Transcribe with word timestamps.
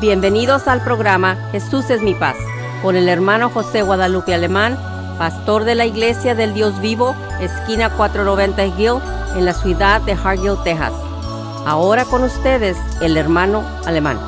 Bienvenidos 0.00 0.68
al 0.68 0.84
programa 0.84 1.36
Jesús 1.52 1.88
es 1.88 2.02
mi 2.02 2.14
paz 2.14 2.36
con 2.82 2.96
el 2.96 3.08
hermano 3.08 3.48
José 3.48 3.80
Guadalupe 3.80 4.34
Alemán, 4.34 4.76
pastor 5.16 5.64
de 5.64 5.74
la 5.74 5.86
Iglesia 5.86 6.34
del 6.34 6.52
Dios 6.52 6.82
Vivo, 6.82 7.16
esquina 7.40 7.88
490 7.96 8.66
Hill, 8.78 9.00
en 9.38 9.46
la 9.46 9.54
ciudad 9.54 10.02
de 10.02 10.12
Hargill, 10.12 10.62
Texas. 10.64 10.92
Ahora 11.64 12.04
con 12.04 12.22
ustedes 12.24 12.76
el 13.00 13.16
hermano 13.16 13.62
Alemán. 13.86 14.18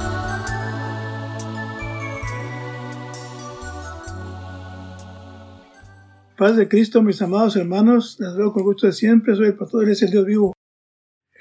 Paz 6.38 6.56
de 6.56 6.66
Cristo, 6.66 7.02
mis 7.02 7.20
amados 7.20 7.56
hermanos, 7.56 8.16
les 8.20 8.34
veo 8.36 8.54
con 8.54 8.62
gusto 8.62 8.86
de 8.86 8.94
siempre. 8.94 9.36
Soy 9.36 9.48
el 9.48 9.56
pastor 9.56 9.80
de 9.80 9.86
la 9.86 9.92
Iglesia 9.92 10.06
del 10.06 10.12
Dios 10.12 10.24
Vivo. 10.24 10.54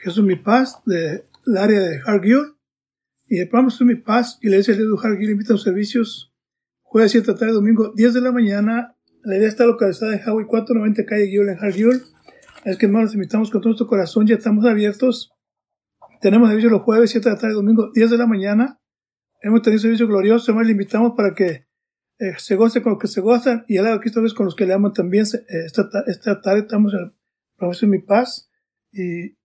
Jesús 0.04 0.26
mi 0.26 0.36
paz 0.36 0.82
del 0.86 1.24
área 1.58 1.80
de 1.80 2.02
Hargill 2.06 2.57
y 3.30 3.40
el 3.40 3.50
programa 3.50 3.74
mi 3.82 3.96
paz 3.96 4.40
la 4.42 4.56
iglesia 4.56 4.76
de 4.76 4.84
Hargill 5.04 5.32
invita 5.32 5.52
a 5.52 5.56
los 5.56 5.64
servicios 5.64 6.34
jueves 6.82 7.12
7 7.12 7.34
tarde, 7.34 7.52
domingo 7.52 7.92
10 7.94 8.14
de 8.14 8.22
la 8.22 8.32
mañana. 8.32 8.96
La 9.24 9.38
idea 9.38 9.50
está 9.50 9.66
localizada 9.66 10.16
en 10.16 10.22
Hawaii 10.22 10.48
490 10.48 11.06
calle 11.06 11.26
Guiol 11.26 11.50
en 11.50 11.58
Hargill. 11.60 12.04
Es 12.64 12.78
que 12.78 12.86
hermanos, 12.86 13.14
invitamos 13.14 13.52
con 13.52 13.62
todo 13.62 13.72
nuestro 13.72 13.88
corazón, 13.88 14.28
ya 14.28 14.36
estamos 14.36 14.66
abiertos. 14.66 15.34
Tenemos 16.22 16.48
servicio 16.48 16.70
los 16.70 16.82
jueves 16.84 17.12
7 17.12 17.28
de 17.28 17.36
la 17.36 17.42
tarde, 17.42 17.54
domingo 17.54 17.92
10 17.94 18.12
de 18.12 18.18
la 18.18 18.28
mañana. 18.28 18.80
Hemos 19.42 19.62
tenido 19.62 19.82
servicio 19.82 20.08
glorioso, 20.08 20.52
además 20.52 20.68
le 20.68 20.72
invitamos 20.72 21.14
para 21.16 21.36
que 21.36 21.68
eh, 22.20 22.34
se 22.38 22.56
goce 22.56 22.82
con 22.82 22.94
los 22.94 23.02
que 23.02 23.08
se 23.08 23.22
gozan 23.22 23.66
y 23.68 23.78
al 23.78 23.84
lado 23.84 23.98
de 23.98 24.02
Cristo 24.02 24.22
con 24.36 24.46
los 24.46 24.56
que 24.56 24.66
le 24.66 24.74
aman 24.74 24.94
también. 24.94 25.26
Eh, 25.26 25.66
esta, 25.66 25.90
esta 26.08 26.42
tarde 26.42 26.62
estamos 26.62 26.94
en 26.94 27.12
el 27.60 27.90
mi 27.90 28.00
paz 28.00 28.50
y 28.92 29.38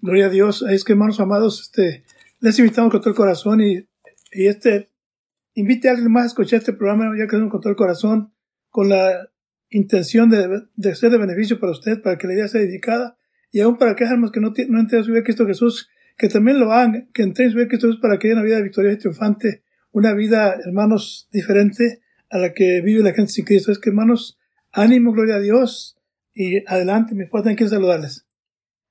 gloria 0.00 0.26
a 0.26 0.30
Dios. 0.30 0.62
Es 0.62 0.84
que 0.84 0.92
hermanos 0.92 1.20
amados, 1.20 1.62
este, 1.62 2.04
les 2.40 2.58
invitamos 2.58 2.90
con 2.90 3.00
todo 3.00 3.10
el 3.10 3.16
corazón 3.16 3.60
y, 3.60 3.88
este, 4.30 4.88
invite 5.54 5.88
a 5.88 5.92
alguien 5.92 6.12
más 6.12 6.24
a 6.24 6.26
escuchar 6.26 6.60
este 6.60 6.72
programa, 6.72 7.16
ya 7.16 7.26
que 7.26 7.38
con 7.48 7.60
todo 7.60 7.70
el 7.70 7.76
corazón, 7.76 8.34
con 8.68 8.88
la 8.88 9.30
intención 9.70 10.28
de, 10.30 10.62
de, 10.74 10.94
ser 10.94 11.10
de 11.10 11.18
beneficio 11.18 11.58
para 11.58 11.72
usted, 11.72 12.02
para 12.02 12.18
que 12.18 12.26
la 12.26 12.34
idea 12.34 12.48
sea 12.48 12.60
dedicada, 12.60 13.16
y 13.50 13.60
aún 13.60 13.78
para 13.78 13.92
aquellas 13.92 14.12
almas 14.12 14.32
que 14.32 14.40
no, 14.40 14.48
no 14.48 14.80
entienden 14.80 15.04
su 15.04 15.12
vida 15.12 15.24
Cristo 15.24 15.46
Jesús, 15.46 15.88
que 16.18 16.28
también 16.28 16.58
lo 16.58 16.72
hagan, 16.72 17.08
que 17.12 17.22
entren 17.22 17.50
su 17.50 17.56
vida 17.56 17.68
Cristo 17.68 17.88
Jesús 17.88 18.00
para 18.00 18.18
que 18.18 18.28
haya 18.28 18.36
una 18.36 18.44
vida 18.44 18.60
victoriosa 18.60 18.96
y 18.96 18.98
triunfante, 18.98 19.62
una 19.92 20.12
vida, 20.14 20.56
hermanos, 20.64 21.28
diferente 21.32 22.00
a 22.28 22.38
la 22.38 22.52
que 22.52 22.80
vive 22.82 23.02
la 23.02 23.14
gente 23.14 23.32
sin 23.32 23.44
Cristo. 23.44 23.72
Es 23.72 23.78
que, 23.78 23.90
hermanos, 23.90 24.38
ánimo, 24.72 25.12
gloria 25.12 25.36
a 25.36 25.40
Dios, 25.40 25.98
y 26.34 26.62
adelante, 26.66 27.14
me 27.14 27.26
pueden 27.26 27.56
que 27.56 27.66
saludarles. 27.66 28.26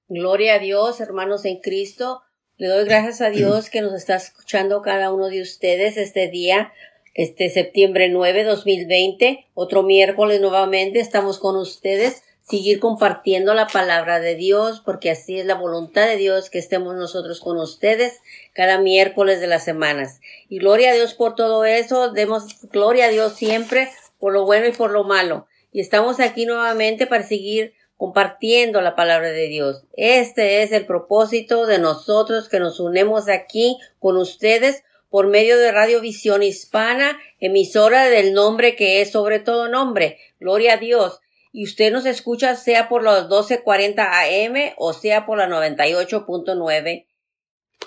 Gloria 0.07 0.55
a 0.55 0.59
Dios, 0.59 0.99
hermanos 0.99 1.45
en 1.45 1.59
Cristo. 1.61 2.21
Le 2.58 2.70
doy 2.70 2.86
gracias 2.86 3.20
a 3.20 3.31
Dios 3.31 3.70
que 3.70 3.81
nos 3.81 3.94
está 3.94 4.16
escuchando 4.16 4.81
cada 4.81 5.11
uno 5.11 5.28
de 5.28 5.42
ustedes 5.42 5.98
este 5.98 6.30
día, 6.30 6.72
este 7.14 7.50
septiembre 7.50 8.08
9, 8.08 8.45
2020, 8.45 9.45
otro 9.53 9.84
miércoles 9.84 10.39
nuevamente 10.39 11.02
estamos 11.02 11.38
con 11.38 11.58
ustedes, 11.58 12.23
seguir 12.44 12.80
compartiendo 12.80 13.53
la 13.56 13.67
palabra 13.67 14.22
de 14.22 14.36
Dios, 14.36 14.81
porque 14.86 15.11
así 15.11 15.38
es 15.38 15.45
la 15.45 15.56
voluntad 15.56 16.08
de 16.08 16.16
Dios 16.16 16.50
que 16.50 16.59
estemos 16.59 16.95
nosotros 16.95 17.42
con 17.42 17.58
ustedes 17.58 18.22
cada 18.53 18.78
miércoles 18.78 19.42
de 19.42 19.48
las 19.48 19.66
semanas. 19.66 20.22
Y 20.48 20.59
gloria 20.59 20.92
a 20.92 20.95
Dios 20.95 21.14
por 21.14 21.36
todo 21.36 21.66
eso, 21.66 22.14
demos 22.14 22.61
gloria 22.70 23.08
a 23.08 23.09
Dios 23.09 23.33
siempre 23.33 23.89
por 24.17 24.31
lo 24.31 24.45
bueno 24.45 24.66
y 24.66 24.72
por 24.72 24.92
lo 24.92 25.03
malo. 25.03 25.45
Y 25.73 25.81
estamos 25.81 26.22
aquí 26.22 26.45
nuevamente 26.45 27.06
para 27.06 27.23
seguir 27.23 27.73
compartiendo 27.97 28.81
la 28.81 28.95
palabra 28.95 29.31
de 29.31 29.47
Dios. 29.47 29.83
Este 29.93 30.63
es 30.63 30.71
el 30.71 30.85
propósito 30.85 31.65
de 31.65 31.79
nosotros 31.79 32.49
que 32.49 32.59
nos 32.59 32.79
unemos 32.79 33.29
aquí 33.29 33.77
con 33.99 34.17
ustedes 34.17 34.83
por 35.09 35.27
medio 35.27 35.57
de 35.57 35.71
Radiovisión 35.71 36.43
Hispana, 36.43 37.17
emisora 37.39 38.05
del 38.05 38.33
nombre 38.33 38.75
que 38.75 39.02
es 39.02 39.11
sobre 39.11 39.39
todo 39.39 39.69
nombre. 39.69 40.17
Gloria 40.39 40.73
a 40.73 40.77
Dios. 40.77 41.21
Y 41.53 41.63
usted 41.63 41.93
nos 41.93 42.05
escucha 42.05 42.58
sea 42.58 42.89
por 42.89 43.02
los 43.02 43.30
1240 43.30 44.03
AM 44.03 44.73
o 44.77 44.91
sea 44.91 45.25
por 45.25 45.37
la 45.37 45.47
98.9 45.47 47.05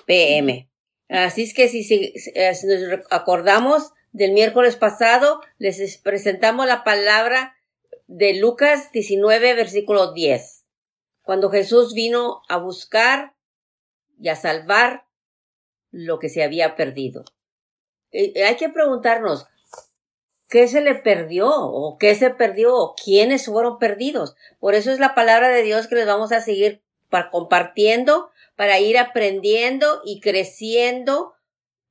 PM. 0.07 0.69
Así 1.07 1.43
es 1.43 1.53
que 1.53 1.67
si, 1.67 1.83
si, 1.83 2.11
nos 2.65 3.05
acordamos 3.11 3.91
del 4.11 4.31
miércoles 4.31 4.75
pasado, 4.75 5.41
les 5.59 5.99
presentamos 5.99 6.65
la 6.65 6.83
palabra 6.83 7.58
de 8.09 8.33
Lucas 8.33 8.91
19, 8.91 9.53
versículo 9.53 10.13
10, 10.13 10.65
cuando 11.21 11.51
Jesús 11.51 11.93
vino 11.93 12.41
a 12.49 12.57
buscar 12.57 13.35
y 14.19 14.29
a 14.29 14.35
salvar 14.35 15.05
lo 15.91 16.17
que 16.17 16.27
se 16.27 16.43
había 16.43 16.75
perdido. 16.75 17.23
Eh, 18.11 18.43
hay 18.43 18.55
que 18.55 18.69
preguntarnos, 18.69 19.45
¿qué 20.47 20.67
se 20.67 20.81
le 20.81 20.95
perdió? 20.95 21.51
¿O 21.51 21.99
qué 21.99 22.15
se 22.15 22.31
perdió? 22.31 22.75
¿O 22.75 22.95
quiénes 22.95 23.45
fueron 23.45 23.77
perdidos? 23.77 24.35
Por 24.59 24.73
eso 24.73 24.91
es 24.91 24.99
la 24.99 25.13
palabra 25.13 25.49
de 25.49 25.61
Dios 25.61 25.85
que 25.85 25.95
les 25.95 26.07
vamos 26.07 26.31
a 26.31 26.41
seguir 26.41 26.81
compartiendo 27.31 28.31
para 28.55 28.79
ir 28.79 28.97
aprendiendo 28.97 30.01
y 30.03 30.19
creciendo 30.19 31.35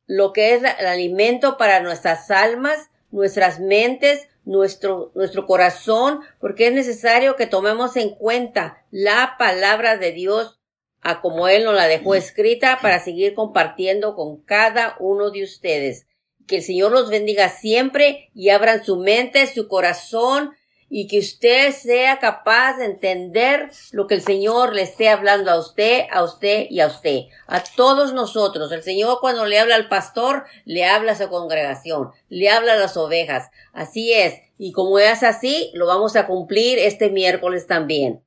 lo 0.06 0.33
que 0.33 0.55
es 0.55 0.62
el 0.81 0.87
alimento 0.87 1.56
para 1.59 1.79
nuestras 1.79 2.33
almas, 2.33 2.91
nuestras 3.12 3.61
mentes, 3.61 4.27
nuestro, 4.48 5.12
nuestro 5.14 5.47
corazón, 5.47 6.20
porque 6.41 6.69
es 6.69 6.72
necesario 6.72 7.36
que 7.36 7.47
tomemos 7.47 7.97
en 7.97 8.14
cuenta 8.14 8.82
la 8.91 9.36
palabra 9.38 9.98
de 9.98 10.12
Dios 10.12 10.59
a 11.03 11.20
como 11.20 11.48
Él 11.48 11.64
nos 11.64 11.75
la 11.75 11.86
dejó 11.86 12.14
escrita 12.14 12.78
para 12.81 12.98
seguir 12.98 13.34
compartiendo 13.34 14.16
con 14.16 14.42
cada 14.42 14.97
uno 15.00 15.31
de 15.31 15.44
ustedes. 15.44 16.06
Que 16.47 16.56
el 16.56 16.62
Señor 16.62 16.92
los 16.92 17.10
bendiga 17.10 17.50
siempre 17.50 18.31
y 18.34 18.48
abran 18.48 18.82
su 18.82 18.97
mente, 18.97 19.47
su 19.47 19.69
corazón 19.69 20.54
y 20.91 21.06
que 21.06 21.19
usted 21.19 21.72
sea 21.72 22.19
capaz 22.19 22.78
de 22.78 22.87
entender 22.87 23.71
lo 23.93 24.06
que 24.06 24.15
el 24.15 24.22
Señor 24.22 24.75
le 24.75 24.82
esté 24.82 25.09
hablando 25.09 25.50
a 25.50 25.59
usted, 25.59 26.03
a 26.10 26.22
usted 26.22 26.66
y 26.71 26.81
a 26.81 26.87
usted, 26.87 27.22
a 27.47 27.62
todos 27.76 28.15
nosotros. 28.15 28.72
El 28.72 28.82
Señor 28.82 29.19
cuando 29.21 29.44
le 29.44 29.59
habla 29.59 29.75
al 29.75 29.88
pastor, 29.88 30.44
le 30.65 30.84
habla 30.84 31.12
a 31.12 31.16
su 31.16 31.28
congregación, 31.28 32.10
le 32.28 32.49
habla 32.50 32.75
a 32.75 32.78
las 32.78 32.97
ovejas. 32.97 33.50
Así 33.72 34.12
es. 34.12 34.34
Y 34.56 34.72
como 34.72 34.99
es 34.99 35.22
así, 35.22 35.71
lo 35.75 35.87
vamos 35.87 36.16
a 36.16 36.26
cumplir 36.26 36.78
este 36.78 37.10
miércoles 37.10 37.66
también. 37.66 38.22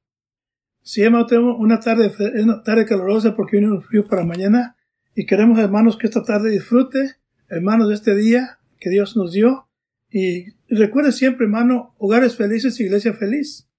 Sí, 0.84 1.04
hermano, 1.04 1.28
tenemos 1.28 1.56
una 1.60 1.80
tarde, 1.80 2.12
una 2.42 2.64
tarde 2.64 2.86
calurosa 2.86 3.36
porque 3.36 3.58
viene 3.58 3.72
un 3.72 3.84
frío 3.84 4.08
para 4.08 4.24
mañana 4.24 4.76
y 5.14 5.26
queremos, 5.26 5.60
hermanos, 5.60 5.98
que 5.98 6.08
esta 6.08 6.24
tarde 6.24 6.52
disfrute, 6.52 7.18
hermanos, 7.50 7.90
de 7.90 7.96
este 7.96 8.16
día 8.16 8.60
que 8.80 8.90
Dios 8.90 9.16
nos 9.16 9.32
dio 9.32 9.68
y 10.12 10.48
recuerde 10.68 11.14
siempre, 11.14 11.46
hermano, 11.46 11.96
hogares 11.98 12.36
felices, 12.36 12.80
iglesia 12.80 13.14
feliz. 13.14 13.70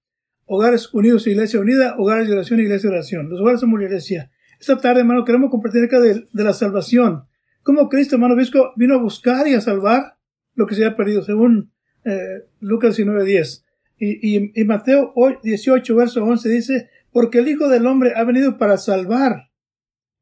Hogares 0.45 0.91
unidos, 0.93 1.27
iglesia 1.27 1.59
unida. 1.59 1.95
Hogares 1.97 2.27
de 2.27 2.33
oración, 2.33 2.59
iglesia 2.59 2.89
de 2.89 2.95
oración. 2.95 3.29
Los 3.29 3.39
hogares 3.39 3.61
somos 3.61 3.79
la 3.79 3.85
iglesia. 3.85 4.31
Esta 4.59 4.77
tarde, 4.79 5.01
hermano, 5.01 5.25
queremos 5.25 5.51
compartir 5.51 5.83
acá 5.83 5.99
de, 5.99 6.27
la 6.33 6.53
salvación. 6.53 7.25
Cómo 7.61 7.87
Cristo, 7.87 8.15
hermano 8.15 8.35
Visco, 8.35 8.73
vino 8.75 8.95
a 8.95 9.01
buscar 9.01 9.47
y 9.47 9.53
a 9.53 9.61
salvar 9.61 10.17
lo 10.55 10.65
que 10.65 10.75
se 10.75 10.83
había 10.83 10.97
perdido, 10.97 11.21
según 11.23 11.71
eh, 12.03 12.45
Lucas 12.59 12.95
19, 12.95 13.25
10. 13.25 13.65
Y, 13.99 14.37
y, 14.37 14.51
y 14.55 14.63
Mateo 14.65 15.13
18, 15.43 15.95
verso 15.95 16.23
11 16.23 16.49
dice, 16.49 16.89
porque 17.11 17.39
el 17.39 17.47
Hijo 17.47 17.69
del 17.69 17.85
Hombre 17.85 18.13
ha 18.15 18.23
venido 18.23 18.57
para 18.57 18.77
salvar 18.77 19.51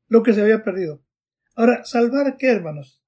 lo 0.07 0.23
que 0.23 0.33
se 0.33 0.41
había 0.41 0.63
perdido. 0.63 1.01
Ahora, 1.55 1.83
¿salvar 1.85 2.37
qué, 2.37 2.47
hermanos? 2.47 3.00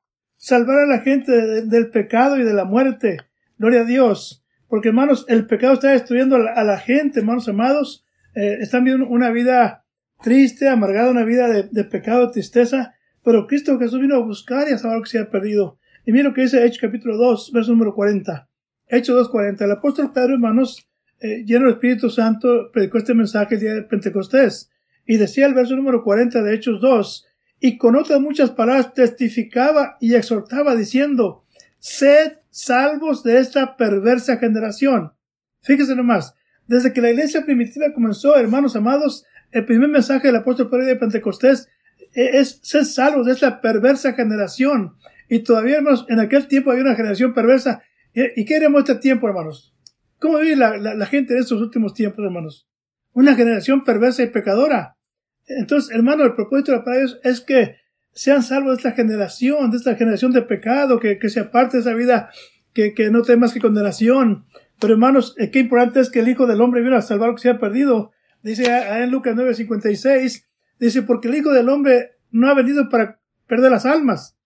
Salvar 0.44 0.80
a 0.80 0.86
la 0.86 1.00
gente 1.00 1.31
del 1.64 1.90
pecado 1.90 2.38
y 2.38 2.44
de 2.44 2.54
la 2.54 2.66
muerte. 2.66 3.16
Gloria 3.58 3.81
a 3.81 3.86
Dios. 3.86 4.44
Porque, 4.68 4.90
hermanos, 4.90 5.26
el 5.30 5.48
pecado 5.48 5.76
está 5.76 5.92
destruyendo 5.92 6.36
a 6.36 6.64
la, 6.66 6.78
gente, 6.80 7.22
hermanos 7.22 7.48
amados. 7.48 8.06
Eh, 8.36 8.58
están 8.59 8.84
viviendo 8.84 9.08
una 9.08 9.32
vida 9.32 9.86
triste, 10.22 10.68
amargada, 10.68 11.12
una 11.12 11.24
vida 11.24 11.48
de, 11.48 11.84
pecado, 11.86 12.30
tristeza. 12.30 12.94
Pero 13.24 13.48
Cristo 13.48 13.80
Jesús 13.80 14.02
vino 14.02 14.18
a 14.18 14.20
buscar 14.20 14.67
y 14.67 14.73
a 14.73 14.78
salvar 14.78 14.97
lo 14.97 15.03
que 15.06 15.12
se 15.12 15.20
ha 15.20 15.29
perdido. 15.29 15.79
Y 16.06 16.12
mira 16.12 16.26
lo 16.26 16.34
que 16.34 16.41
dice 16.41 16.66
Hechos 16.66 16.79
capítulo 16.82 17.16
2, 17.16 17.52
verso 17.53 17.72
número 17.72 17.96
40. 17.96 18.50
Hechos 18.90 19.32
2.40. 19.32 19.62
El 19.62 19.72
apóstol 19.72 20.12
Pedro, 20.12 20.34
hermanos, 20.34 20.90
eh, 21.22 21.46
lleno 21.46 21.67
del 21.67 21.76
Espíritu 21.76 22.09
Santo, 22.09 22.70
predicó 22.73 22.97
este 22.97 23.14
mensaje 23.14 23.56
el 23.56 23.62
día 23.62 23.73
de 23.76 23.84
Pentecostés. 23.84 24.70
Y 25.06 25.16
decía 25.16 25.46
el 25.46 25.53
verso 25.53 25.73
número 25.78 26.03
40 26.03 26.44
de 26.44 26.53
Hechos 26.53 26.82
2, 26.82 27.28
y 27.66 27.78
con 27.78 27.96
otras 27.96 28.20
muchas 28.20 28.52
palabras 28.52 28.94
testificaba 28.94 29.96
y 30.02 30.16
exhortaba 30.16 30.76
diciendo, 30.76 31.46
sed 31.80 32.40
salvos 32.50 33.24
de 33.24 33.40
esta 33.40 33.78
perversa 33.78 34.36
generación. 34.36 35.14
Fíjese 35.62 35.96
nomás, 35.96 36.36
desde 36.68 36.92
que 36.92 37.00
la 37.00 37.12
iglesia 37.12 37.46
primitiva 37.46 37.94
comenzó, 37.94 38.36
hermanos 38.36 38.76
amados, 38.76 39.24
el 39.52 39.66
primer 39.66 39.88
mensaje 39.88 40.28
del 40.28 40.36
apóstol 40.36 40.70
Pedro 40.70 40.88
de 40.88 40.98
Pentecostés 40.98 41.70
es 42.12 42.60
sed 42.64 42.84
salvos 42.84 43.28
de 43.28 43.32
esta 43.32 43.62
perversa 43.62 44.12
generación. 44.12 44.98
Y 45.30 45.40
todavía, 45.40 45.78
hermanos, 45.78 46.06
en 46.10 46.20
aquel 46.20 46.50
tiempo 46.50 46.70
había 46.70 46.84
una 46.84 46.96
generación 46.96 47.34
perversa. 47.34 47.82
¿Y 48.14 48.44
qué 48.44 48.58
haremos 48.58 48.82
este 48.82 48.96
tiempo, 48.96 49.30
hermanos? 49.30 49.74
¿Cómo 50.20 50.40
vive 50.40 50.58
la, 50.58 50.76
la 50.78 51.06
gente 51.06 51.34
en 51.34 51.40
estos 51.40 51.62
últimos 51.62 51.94
tiempos, 51.94 52.26
hermanos? 52.26 52.68
Una 53.14 53.36
generación 53.36 53.86
perversa 53.86 54.22
y 54.22 54.28
pecadora. 54.28 54.98
Entonces, 55.47 55.93
hermano, 55.93 56.23
el 56.23 56.35
propósito 56.35 56.72
de 56.72 56.78
la 56.78 56.84
palabra 56.84 57.07
es 57.23 57.41
que 57.41 57.78
sean 58.11 58.43
salvos 58.43 58.72
de 58.72 58.78
esta 58.78 58.91
generación, 58.91 59.72
de 59.72 59.78
esta 59.78 59.95
generación 59.95 60.31
de 60.31 60.43
pecado, 60.43 60.99
que, 60.99 61.17
que 61.19 61.29
se 61.29 61.40
aparte 61.40 61.78
de 61.78 61.81
esa 61.81 61.93
vida 61.93 62.29
que, 62.73 62.93
que 62.93 63.09
no 63.09 63.22
tiene 63.22 63.41
más 63.41 63.53
que 63.53 63.59
condenación. 63.59 64.45
Pero 64.79 64.93
hermanos, 64.93 65.35
eh, 65.37 65.51
qué 65.51 65.59
importante 65.59 65.99
es 65.99 66.09
que 66.09 66.19
el 66.19 66.28
Hijo 66.28 66.45
del 66.45 66.61
Hombre 66.61 66.81
vino 66.81 66.95
a 66.95 67.01
salvar 67.01 67.29
lo 67.29 67.35
que 67.35 67.41
se 67.41 67.49
ha 67.49 67.59
perdido. 67.59 68.11
Dice 68.41 68.66
en 68.66 69.11
Lucas 69.11 69.35
9:56, 69.35 70.45
dice, 70.79 71.01
porque 71.03 71.29
el 71.29 71.35
Hijo 71.35 71.51
del 71.51 71.69
Hombre 71.69 72.17
no 72.31 72.49
ha 72.49 72.53
venido 72.53 72.90
para 72.90 73.19
perder 73.47 73.72
las 73.72 73.85
almas 73.85 74.37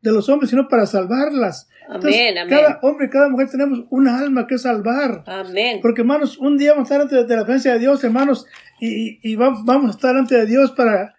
de 0.00 0.12
los 0.12 0.28
hombres, 0.28 0.50
sino 0.50 0.68
para 0.68 0.86
salvarlas. 0.86 1.68
Amén, 1.88 2.38
amén. 2.38 2.48
Cada 2.48 2.78
hombre 2.82 3.06
y 3.06 3.10
cada 3.10 3.28
mujer 3.28 3.50
tenemos 3.50 3.84
una 3.90 4.18
alma 4.18 4.46
que 4.46 4.58
salvar. 4.58 5.24
Amén. 5.26 5.80
Porque, 5.82 6.02
hermanos, 6.02 6.38
un 6.38 6.56
día 6.56 6.72
vamos 6.72 6.90
a 6.90 6.94
estar 6.94 7.00
ante 7.00 7.24
de 7.24 7.36
la 7.36 7.44
presencia 7.44 7.74
de 7.74 7.78
Dios, 7.78 8.02
hermanos, 8.04 8.46
y, 8.80 9.18
y 9.22 9.36
vamos, 9.36 9.86
a 9.86 9.90
estar 9.90 10.16
ante 10.16 10.36
de 10.36 10.46
Dios 10.46 10.72
para, 10.72 11.16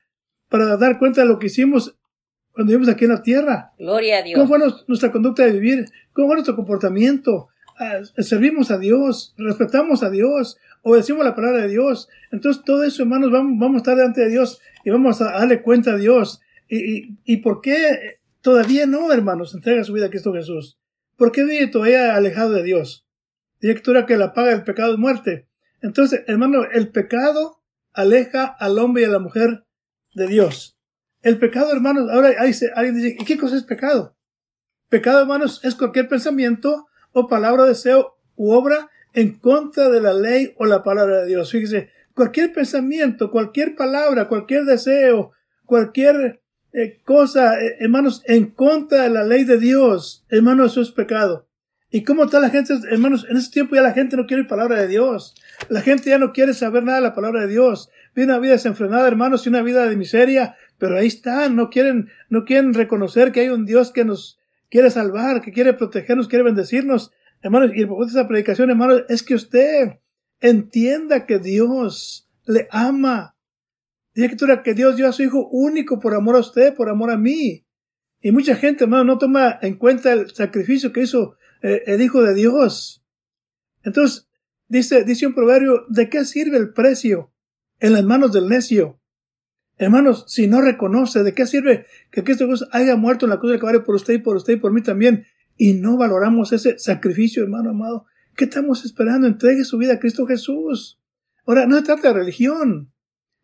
para 0.50 0.78
dar 0.78 0.98
cuenta 1.00 1.22
de 1.22 1.28
lo 1.28 1.40
que 1.40 1.48
hicimos 1.48 1.96
cuando 2.52 2.72
vivimos 2.72 2.94
aquí 2.94 3.06
en 3.06 3.12
la 3.12 3.22
tierra. 3.22 3.74
Gloria 3.78 4.20
a 4.20 4.24
Dios. 4.24 4.38
¿Cómo 4.38 4.48
fue 4.48 4.60
nuestra 4.88 5.12
conducta 5.12 5.44
de 5.44 5.52
vivir? 5.52 5.86
¿Cómo 6.14 6.28
fue 6.28 6.36
nuestro 6.38 6.56
comportamiento? 6.56 7.50
Ah, 7.78 8.00
servimos 8.20 8.72
a 8.72 8.78
Dios, 8.78 9.34
respetamos 9.38 10.02
a 10.02 10.10
Dios, 10.10 10.58
obedecimos 10.82 11.26
la 11.26 11.36
palabra 11.36 11.64
de 11.64 11.68
Dios. 11.68 12.08
Entonces, 12.32 12.64
todo 12.64 12.84
eso, 12.84 13.04
hermanos, 13.04 13.32
vamos, 13.32 13.60
vamos 13.60 13.76
a 13.76 13.78
estar 13.80 13.98
delante 13.98 14.22
de 14.22 14.30
Dios 14.30 14.62
y 14.86 14.90
vamos 14.90 15.22
a 15.22 15.32
darle 15.32 15.62
cuenta 15.62 15.92
a 15.92 15.98
Dios. 15.98 16.42
¿Y, 16.70 16.78
y, 16.78 17.18
y 17.26 17.38
por 17.38 17.62
qué 17.62 18.20
todavía 18.46 18.86
no, 18.86 19.12
hermanos, 19.12 19.56
entrega 19.56 19.84
su 19.84 19.92
vida 19.92 20.06
a 20.06 20.10
Cristo 20.12 20.32
Jesús? 20.32 20.78
¿Por 21.18 21.32
qué 21.32 21.44
vive 21.44 21.66
todavía 21.66 22.16
alejado 22.16 22.52
de 22.52 22.62
Dios? 22.62 23.08
Directora 23.60 24.06
que 24.06 24.18
la 24.18 24.36
paga 24.36 24.52
del 24.52 24.64
pecado 24.64 24.94
es 24.94 25.00
muerte. 25.00 25.50
Entonces, 25.82 26.22
hermano, 26.28 26.64
el 26.72 26.90
pecado 26.90 27.64
aleja 27.92 28.44
al 28.46 28.78
hombre 28.78 29.02
y 29.02 29.06
a 29.06 29.10
la 29.10 29.18
mujer 29.18 29.66
de 30.14 30.28
Dios. 30.28 30.78
El 31.24 31.40
pecado, 31.40 31.72
hermanos, 31.72 32.08
ahora 32.12 32.36
alguien 32.76 32.96
dice, 32.96 33.18
¿y 33.20 33.26
qué 33.26 33.36
cosa 33.36 33.56
es 33.56 33.64
pecado? 33.64 34.16
Pecado, 34.90 35.22
hermanos, 35.22 35.60
es 35.64 35.74
cualquier 35.74 36.08
pensamiento 36.08 36.86
o 37.14 37.28
palabra, 37.28 37.66
deseo 37.66 38.20
u 38.36 38.52
obra 38.52 38.92
en 39.14 39.40
contra 39.40 39.90
de 39.90 40.02
la 40.02 40.14
ley 40.14 40.54
o 40.58 40.68
la 40.68 40.84
palabra 40.84 41.22
de 41.22 41.26
Dios. 41.26 41.50
Fíjese, 41.50 41.90
cualquier 42.14 42.54
pensamiento, 42.54 43.32
cualquier 43.32 43.76
palabra, 43.76 44.28
cualquier 44.28 44.66
deseo, 44.66 45.32
cualquier 45.66 46.44
eh, 46.77 47.00
cosa, 47.06 47.62
eh, 47.63 47.77
hermanos, 47.80 48.22
en 48.25 48.48
contra 48.48 49.04
de 49.04 49.10
la 49.10 49.24
ley 49.24 49.45
de 49.45 49.57
Dios, 49.57 50.25
hermanos, 50.30 50.74
eso 50.74 50.81
es 50.81 50.92
pecado. 50.92 51.48
Y 51.89 52.04
cómo 52.04 52.25
está 52.25 52.42
la 52.42 52.50
gente, 52.50 52.74
hermanos, 52.92 53.25
en 53.30 53.38
ese 53.38 53.50
tiempo 53.50 53.75
ya 53.75 53.81
la 53.81 53.94
gente 53.94 54.18
no 54.18 54.25
quiere 54.25 54.44
palabra 54.44 54.81
de 54.81 54.89
Dios. 54.89 55.36
La 55.69 55.80
gente 55.80 56.10
ya 56.10 56.18
no 56.18 56.33
quiere 56.33 56.54
saber 56.54 56.83
nada 56.83 56.98
de 56.98 57.04
la 57.04 57.16
palabra 57.16 57.42
de 57.42 57.48
Dios. 57.48 57.89
Vive 58.13 58.25
una 58.25 58.39
vida 58.39 58.51
desenfrenada, 58.51 59.07
hermanos, 59.07 59.45
y 59.45 59.50
una 59.50 59.62
vida 59.62 59.88
de 59.88 59.95
miseria, 59.95 60.57
pero 60.77 60.98
ahí 60.98 61.07
están, 61.07 61.56
no 61.56 61.69
quieren, 61.69 62.10
no 62.27 62.44
quieren 62.44 62.74
reconocer 62.74 63.31
que 63.31 63.39
hay 63.39 63.50
un 63.50 63.66
Dios 63.66 63.94
que 63.94 64.04
nos 64.04 64.38
quiere 64.69 64.89
salvar, 64.92 65.42
que 65.42 65.54
quiere 65.54 65.72
protegernos, 65.72 66.27
quiere 66.27 66.44
bendecirnos. 66.44 67.13
Hermanos, 67.42 67.72
y 67.74 67.80
el 67.80 67.88
propósito 67.88 68.18
de 68.18 68.22
esa 68.22 68.27
predicación, 68.27 68.69
hermanos, 68.69 69.04
es 69.07 69.24
que 69.24 69.36
usted 69.36 70.00
entienda 70.42 71.25
que 71.25 71.39
Dios 71.39 72.30
le 72.45 72.68
ama. 72.72 73.35
Dice 74.16 74.28
escritura 74.28 74.64
que 74.64 74.74
Dios 74.74 74.96
dio 74.96 75.10
a 75.10 75.12
su 75.12 75.24
Hijo 75.24 75.50
único 75.50 76.00
por 76.00 76.14
amor 76.14 76.38
a 76.38 76.40
usted, 76.40 76.74
por 76.74 76.88
amor 76.88 77.12
a 77.12 77.18
mí. 77.18 77.66
Y 78.22 78.32
mucha 78.32 78.56
gente, 78.56 78.86
hermano, 78.86 79.04
no 79.04 79.18
toma 79.18 79.60
en 79.62 79.76
cuenta 79.76 80.14
el 80.14 80.34
sacrificio 80.34 80.94
que 80.94 81.02
hizo 81.02 81.36
eh, 81.62 81.84
el 81.86 82.02
Hijo 82.02 82.24
de 82.24 82.34
Dios. 82.34 83.04
Entonces, 83.84 84.30
dice, 84.70 85.04
dice 85.04 85.28
un 85.28 85.36
proverbio, 85.36 85.84
¿de 85.90 86.10
qué 86.10 86.24
sirve 86.24 86.56
el 86.56 86.72
precio 86.72 87.34
en 87.80 87.92
las 87.92 88.06
manos 88.06 88.32
del 88.32 88.48
necio? 88.48 89.02
Hermanos, 89.78 90.24
si 90.30 90.48
no 90.48 90.62
reconoce, 90.62 91.22
¿de 91.24 91.34
qué 91.34 91.46
sirve 91.46 91.86
que 92.10 92.24
Cristo 92.24 92.48
Jesús 92.48 92.70
haya 92.72 92.96
muerto 92.96 93.26
en 93.26 93.32
la 93.32 93.38
cruz 93.38 93.52
del 93.52 93.60
Calvario 93.60 93.84
por 93.84 93.96
usted 93.96 94.14
y 94.14 94.20
por 94.20 94.38
usted 94.38 94.54
y 94.54 94.58
por 94.58 94.72
mí 94.72 94.82
también? 94.82 95.26
Y 95.58 95.74
no 95.74 95.98
valoramos 95.98 96.54
ese 96.54 96.80
sacrificio, 96.80 97.44
hermano 97.44 97.72
amado. 97.72 98.06
¿Qué 98.38 98.46
estamos 98.46 98.86
esperando? 98.86 99.28
Entregue 99.28 99.66
su 99.66 99.78
vida 99.78 99.96
a 99.96 100.00
Cristo 100.00 100.26
Jesús. 100.26 101.02
Ahora, 101.46 101.68
no 101.68 101.76
se 101.76 101.84
trata 101.84 102.08
de 102.08 102.14
religión. 102.14 102.94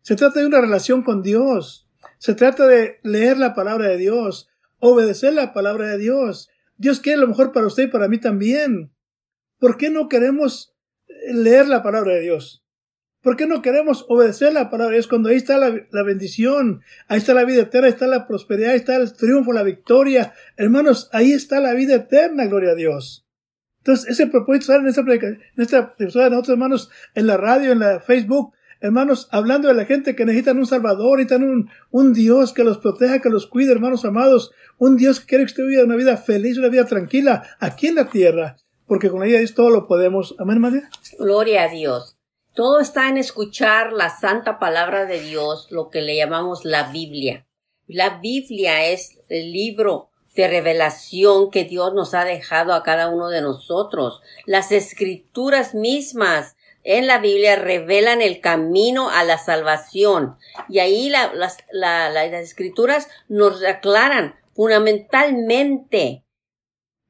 Se 0.02 0.16
trata 0.16 0.40
de 0.40 0.46
una 0.46 0.60
relación 0.60 1.02
con 1.02 1.22
Dios. 1.22 1.88
Se 2.18 2.34
trata 2.34 2.66
de 2.66 3.00
leer 3.02 3.38
la 3.38 3.54
palabra 3.54 3.88
de 3.88 3.96
Dios, 3.96 4.48
obedecer 4.78 5.32
la 5.32 5.52
palabra 5.52 5.88
de 5.88 5.98
Dios. 5.98 6.50
Dios 6.76 7.00
quiere 7.00 7.20
lo 7.20 7.28
mejor 7.28 7.52
para 7.52 7.66
usted 7.66 7.84
y 7.84 7.90
para 7.90 8.08
mí 8.08 8.18
también. 8.18 8.92
¿Por 9.58 9.76
qué 9.76 9.90
no 9.90 10.08
queremos 10.08 10.74
leer 11.32 11.68
la 11.68 11.82
palabra 11.82 12.14
de 12.14 12.20
Dios? 12.20 12.64
¿Por 13.22 13.36
qué 13.36 13.46
no 13.46 13.62
queremos 13.62 14.04
obedecer 14.08 14.52
la 14.52 14.68
palabra 14.68 14.90
de 14.90 14.96
Dios 14.96 15.06
cuando 15.06 15.28
ahí 15.28 15.36
está 15.36 15.56
la, 15.56 15.86
la, 15.92 16.02
bendición, 16.02 16.82
ahí 17.06 17.18
está 17.18 17.34
la 17.34 17.44
vida 17.44 17.62
eterna, 17.62 17.86
ahí 17.86 17.92
está 17.92 18.08
la 18.08 18.26
prosperidad, 18.26 18.70
ahí 18.70 18.78
está 18.78 18.96
el 18.96 19.12
triunfo, 19.12 19.52
la 19.52 19.62
victoria? 19.62 20.34
Hermanos, 20.56 21.08
ahí 21.12 21.32
está 21.32 21.60
la 21.60 21.72
vida 21.74 21.94
eterna, 21.94 22.46
gloria 22.46 22.70
a 22.70 22.74
Dios. 22.74 23.24
Entonces, 23.78 24.10
ese 24.10 24.26
propósito 24.26 24.74
en 24.74 24.88
esta 24.88 25.02
en 25.02 25.40
esta 25.56 25.94
episodio 25.98 26.24
de 26.24 26.30
nosotros, 26.30 26.54
hermanos, 26.54 26.90
en 27.14 27.28
la 27.28 27.36
radio, 27.36 27.70
en 27.70 27.78
la 27.78 28.00
Facebook, 28.00 28.54
hermanos, 28.82 29.28
hablando 29.30 29.68
de 29.68 29.74
la 29.74 29.84
gente 29.84 30.14
que 30.14 30.24
necesitan 30.24 30.58
un 30.58 30.66
Salvador, 30.66 31.18
necesitan 31.18 31.44
un, 31.44 31.70
un 31.90 32.12
Dios 32.12 32.52
que 32.52 32.64
los 32.64 32.78
proteja, 32.78 33.20
que 33.20 33.30
los 33.30 33.46
cuide, 33.46 33.72
hermanos 33.72 34.04
amados, 34.04 34.52
un 34.78 34.96
Dios 34.96 35.20
que 35.20 35.26
quiere 35.26 35.44
que 35.44 35.52
usted 35.52 35.66
viva 35.66 35.84
una 35.84 35.96
vida 35.96 36.16
feliz, 36.16 36.58
una 36.58 36.68
vida 36.68 36.84
tranquila, 36.84 37.42
aquí 37.60 37.86
en 37.86 37.94
la 37.94 38.10
tierra, 38.10 38.56
porque 38.86 39.08
con 39.08 39.22
ella 39.22 39.38
Dios 39.38 39.54
todo 39.54 39.70
lo 39.70 39.86
podemos. 39.86 40.34
Amén, 40.38 40.60
María. 40.60 40.90
Gloria 41.18 41.64
a 41.64 41.68
Dios. 41.68 42.18
Todo 42.54 42.80
está 42.80 43.08
en 43.08 43.16
escuchar 43.16 43.92
la 43.92 44.10
santa 44.10 44.58
palabra 44.58 45.06
de 45.06 45.20
Dios, 45.20 45.68
lo 45.70 45.88
que 45.88 46.02
le 46.02 46.16
llamamos 46.16 46.64
la 46.64 46.90
Biblia. 46.90 47.46
La 47.86 48.18
Biblia 48.18 48.86
es 48.90 49.18
el 49.28 49.52
libro 49.52 50.10
de 50.34 50.48
revelación 50.48 51.50
que 51.50 51.64
Dios 51.64 51.94
nos 51.94 52.14
ha 52.14 52.24
dejado 52.24 52.74
a 52.74 52.82
cada 52.82 53.08
uno 53.08 53.28
de 53.28 53.42
nosotros. 53.42 54.20
Las 54.46 54.72
escrituras 54.72 55.74
mismas 55.74 56.56
en 56.84 57.06
la 57.06 57.18
Biblia 57.18 57.56
revelan 57.56 58.22
el 58.22 58.40
camino 58.40 59.10
a 59.10 59.24
la 59.24 59.38
salvación. 59.38 60.36
Y 60.68 60.80
ahí 60.80 61.08
la, 61.08 61.32
las, 61.34 61.58
la, 61.70 62.10
la, 62.10 62.26
las 62.26 62.42
escrituras 62.42 63.08
nos 63.28 63.64
aclaran 63.64 64.36
fundamentalmente 64.54 66.24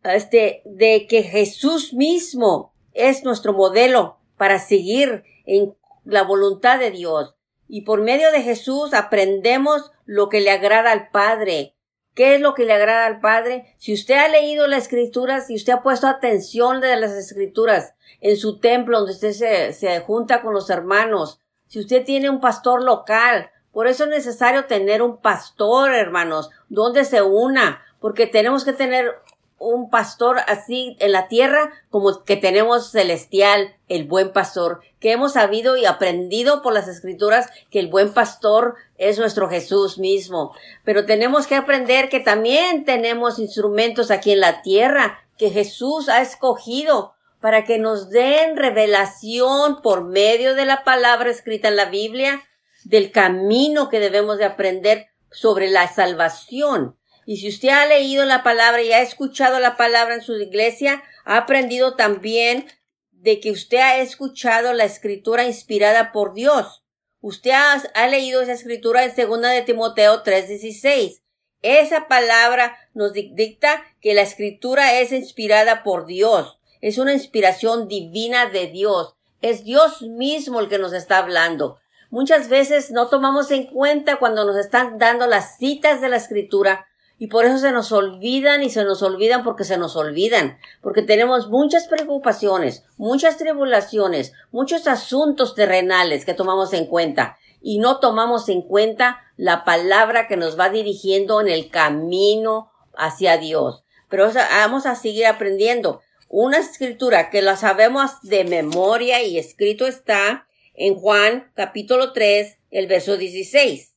este, 0.04 0.62
de 0.64 1.06
que 1.06 1.22
Jesús 1.22 1.94
mismo 1.94 2.74
es 2.92 3.24
nuestro 3.24 3.52
modelo 3.52 4.18
para 4.36 4.58
seguir 4.58 5.24
en 5.46 5.74
la 6.04 6.22
voluntad 6.22 6.78
de 6.78 6.90
Dios. 6.90 7.34
Y 7.68 7.82
por 7.82 8.02
medio 8.02 8.30
de 8.32 8.42
Jesús 8.42 8.92
aprendemos 8.92 9.92
lo 10.04 10.28
que 10.28 10.40
le 10.40 10.50
agrada 10.50 10.92
al 10.92 11.08
Padre. 11.10 11.71
¿Qué 12.14 12.34
es 12.34 12.40
lo 12.40 12.54
que 12.54 12.64
le 12.64 12.74
agrada 12.74 13.06
al 13.06 13.20
Padre? 13.20 13.74
Si 13.78 13.94
usted 13.94 14.16
ha 14.16 14.28
leído 14.28 14.66
las 14.66 14.84
escrituras, 14.84 15.46
si 15.46 15.54
usted 15.54 15.72
ha 15.72 15.82
puesto 15.82 16.06
atención 16.06 16.80
de 16.80 16.96
las 16.96 17.12
escrituras 17.12 17.94
en 18.20 18.36
su 18.36 18.58
templo 18.58 18.98
donde 18.98 19.14
usted 19.14 19.32
se, 19.32 19.72
se 19.72 20.00
junta 20.00 20.42
con 20.42 20.52
los 20.52 20.68
hermanos, 20.68 21.40
si 21.68 21.80
usted 21.80 22.04
tiene 22.04 22.28
un 22.28 22.40
pastor 22.40 22.82
local, 22.82 23.50
por 23.72 23.86
eso 23.86 24.04
es 24.04 24.10
necesario 24.10 24.66
tener 24.66 25.00
un 25.00 25.22
pastor, 25.22 25.94
hermanos, 25.94 26.50
donde 26.68 27.06
se 27.06 27.22
una, 27.22 27.82
porque 27.98 28.26
tenemos 28.26 28.64
que 28.64 28.74
tener 28.74 29.14
un 29.62 29.90
pastor 29.90 30.38
así 30.48 30.96
en 30.98 31.12
la 31.12 31.28
tierra 31.28 31.72
como 31.88 32.24
que 32.24 32.36
tenemos 32.36 32.90
celestial, 32.90 33.76
el 33.88 34.04
buen 34.04 34.32
pastor, 34.32 34.80
que 34.98 35.12
hemos 35.12 35.34
sabido 35.34 35.76
y 35.76 35.84
aprendido 35.84 36.62
por 36.62 36.72
las 36.72 36.88
escrituras 36.88 37.48
que 37.70 37.78
el 37.78 37.88
buen 37.88 38.12
pastor 38.12 38.74
es 38.98 39.18
nuestro 39.18 39.48
Jesús 39.48 39.98
mismo. 39.98 40.52
Pero 40.84 41.06
tenemos 41.06 41.46
que 41.46 41.54
aprender 41.54 42.08
que 42.08 42.20
también 42.20 42.84
tenemos 42.84 43.38
instrumentos 43.38 44.10
aquí 44.10 44.32
en 44.32 44.40
la 44.40 44.62
tierra 44.62 45.20
que 45.38 45.50
Jesús 45.50 46.08
ha 46.08 46.20
escogido 46.20 47.14
para 47.40 47.64
que 47.64 47.78
nos 47.78 48.10
den 48.10 48.56
revelación 48.56 49.80
por 49.82 50.04
medio 50.04 50.54
de 50.54 50.64
la 50.64 50.84
palabra 50.84 51.30
escrita 51.30 51.68
en 51.68 51.76
la 51.76 51.86
Biblia 51.86 52.42
del 52.84 53.12
camino 53.12 53.88
que 53.88 54.00
debemos 54.00 54.38
de 54.38 54.44
aprender 54.44 55.06
sobre 55.30 55.68
la 55.68 55.92
salvación. 55.92 56.96
Y 57.24 57.36
si 57.36 57.48
usted 57.48 57.68
ha 57.68 57.86
leído 57.86 58.24
la 58.24 58.42
palabra 58.42 58.82
y 58.82 58.92
ha 58.92 59.02
escuchado 59.02 59.60
la 59.60 59.76
palabra 59.76 60.14
en 60.14 60.22
su 60.22 60.38
iglesia, 60.38 61.02
ha 61.24 61.36
aprendido 61.36 61.94
también 61.94 62.66
de 63.10 63.38
que 63.38 63.52
usted 63.52 63.78
ha 63.78 63.98
escuchado 63.98 64.72
la 64.72 64.84
escritura 64.84 65.44
inspirada 65.44 66.10
por 66.12 66.34
Dios. 66.34 66.82
Usted 67.20 67.52
ha, 67.52 68.08
leído 68.08 68.42
esa 68.42 68.52
escritura 68.52 69.04
en 69.04 69.14
segunda 69.14 69.50
de 69.50 69.62
Timoteo 69.62 70.24
3:16. 70.24 71.22
Esa 71.62 72.08
palabra 72.08 72.76
nos 72.94 73.12
dicta 73.12 73.84
que 74.00 74.14
la 74.14 74.22
escritura 74.22 74.98
es 74.98 75.12
inspirada 75.12 75.84
por 75.84 76.06
Dios. 76.06 76.58
Es 76.80 76.98
una 76.98 77.12
inspiración 77.12 77.86
divina 77.86 78.46
de 78.46 78.66
Dios. 78.66 79.14
Es 79.40 79.62
Dios 79.62 80.02
mismo 80.02 80.58
el 80.58 80.68
que 80.68 80.78
nos 80.78 80.92
está 80.92 81.18
hablando. 81.18 81.78
Muchas 82.10 82.48
veces 82.48 82.90
no 82.90 83.08
tomamos 83.08 83.52
en 83.52 83.66
cuenta 83.68 84.16
cuando 84.16 84.44
nos 84.44 84.56
están 84.56 84.98
dando 84.98 85.28
las 85.28 85.58
citas 85.58 86.00
de 86.00 86.08
la 86.08 86.16
escritura 86.16 86.88
y 87.22 87.28
por 87.28 87.44
eso 87.44 87.58
se 87.58 87.70
nos 87.70 87.92
olvidan 87.92 88.64
y 88.64 88.68
se 88.70 88.82
nos 88.82 89.00
olvidan 89.00 89.44
porque 89.44 89.62
se 89.62 89.78
nos 89.78 89.94
olvidan, 89.94 90.58
porque 90.80 91.02
tenemos 91.02 91.50
muchas 91.50 91.86
preocupaciones, 91.86 92.82
muchas 92.96 93.36
tribulaciones, 93.36 94.32
muchos 94.50 94.88
asuntos 94.88 95.54
terrenales 95.54 96.24
que 96.24 96.34
tomamos 96.34 96.72
en 96.72 96.86
cuenta. 96.86 97.38
y 97.60 97.78
no 97.78 98.00
tomamos 98.00 98.48
en 98.48 98.62
cuenta 98.62 99.20
la 99.36 99.64
palabra 99.64 100.26
que 100.26 100.36
nos 100.36 100.58
va 100.58 100.68
dirigiendo 100.68 101.40
en 101.40 101.46
el 101.46 101.70
camino 101.70 102.72
hacia 102.96 103.36
Dios. 103.36 103.84
Pero 104.08 104.28
vamos 104.34 104.84
a 104.84 104.96
seguir 104.96 105.26
aprendiendo. 105.26 106.00
Una 106.28 106.58
escritura 106.58 107.30
que 107.30 107.40
la 107.40 107.54
sabemos 107.54 108.20
de 108.22 108.42
memoria 108.42 109.22
y 109.22 109.38
escrito 109.38 109.86
está 109.86 110.48
en 110.74 110.96
Juan 110.96 111.52
capítulo 111.54 112.12
3, 112.12 112.58
el 112.72 112.88
verso 112.88 113.16
16. 113.16 113.91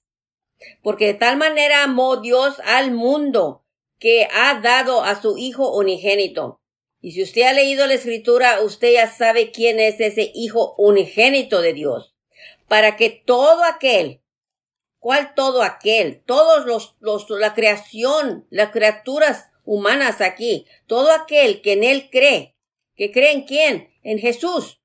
Porque 0.82 1.08
de 1.08 1.14
tal 1.16 1.38
manera 1.38 1.84
amó 1.84 2.18
Dios 2.18 2.56
al 2.66 2.92
mundo 2.92 3.64
que 4.00 4.28
ha 4.34 4.60
dado 4.62 5.04
a 5.04 5.22
su 5.22 5.38
Hijo 5.38 5.76
unigénito. 5.76 6.62
Y 7.02 7.12
si 7.12 7.24
usted 7.24 7.44
ha 7.44 7.54
leído 7.54 7.86
la 7.88 7.94
escritura, 7.94 8.62
usted 8.62 8.94
ya 8.94 9.12
sabe 9.12 9.52
quién 9.52 9.80
es 9.80 10.00
ese 10.00 10.32
Hijo 10.34 10.76
unigénito 10.78 11.62
de 11.62 11.74
Dios. 11.74 12.16
Para 12.68 12.98
que 12.98 13.10
todo 13.10 13.64
aquel, 13.64 14.22
¿cuál 15.00 15.36
todo 15.36 15.62
aquel? 15.62 16.24
Todos 16.26 16.66
los, 16.66 16.96
los, 17.00 17.30
la 17.30 17.54
creación, 17.54 18.48
las 18.50 18.72
criaturas 18.72 19.50
humanas 19.64 20.22
aquí, 20.22 20.66
todo 20.88 21.12
aquel 21.12 21.62
que 21.62 21.74
en 21.74 21.84
Él 21.84 22.10
cree, 22.12 22.56
que 22.96 23.12
cree 23.12 23.34
en 23.34 23.44
quién? 23.44 23.94
En 24.04 24.20
Jesús, 24.20 24.82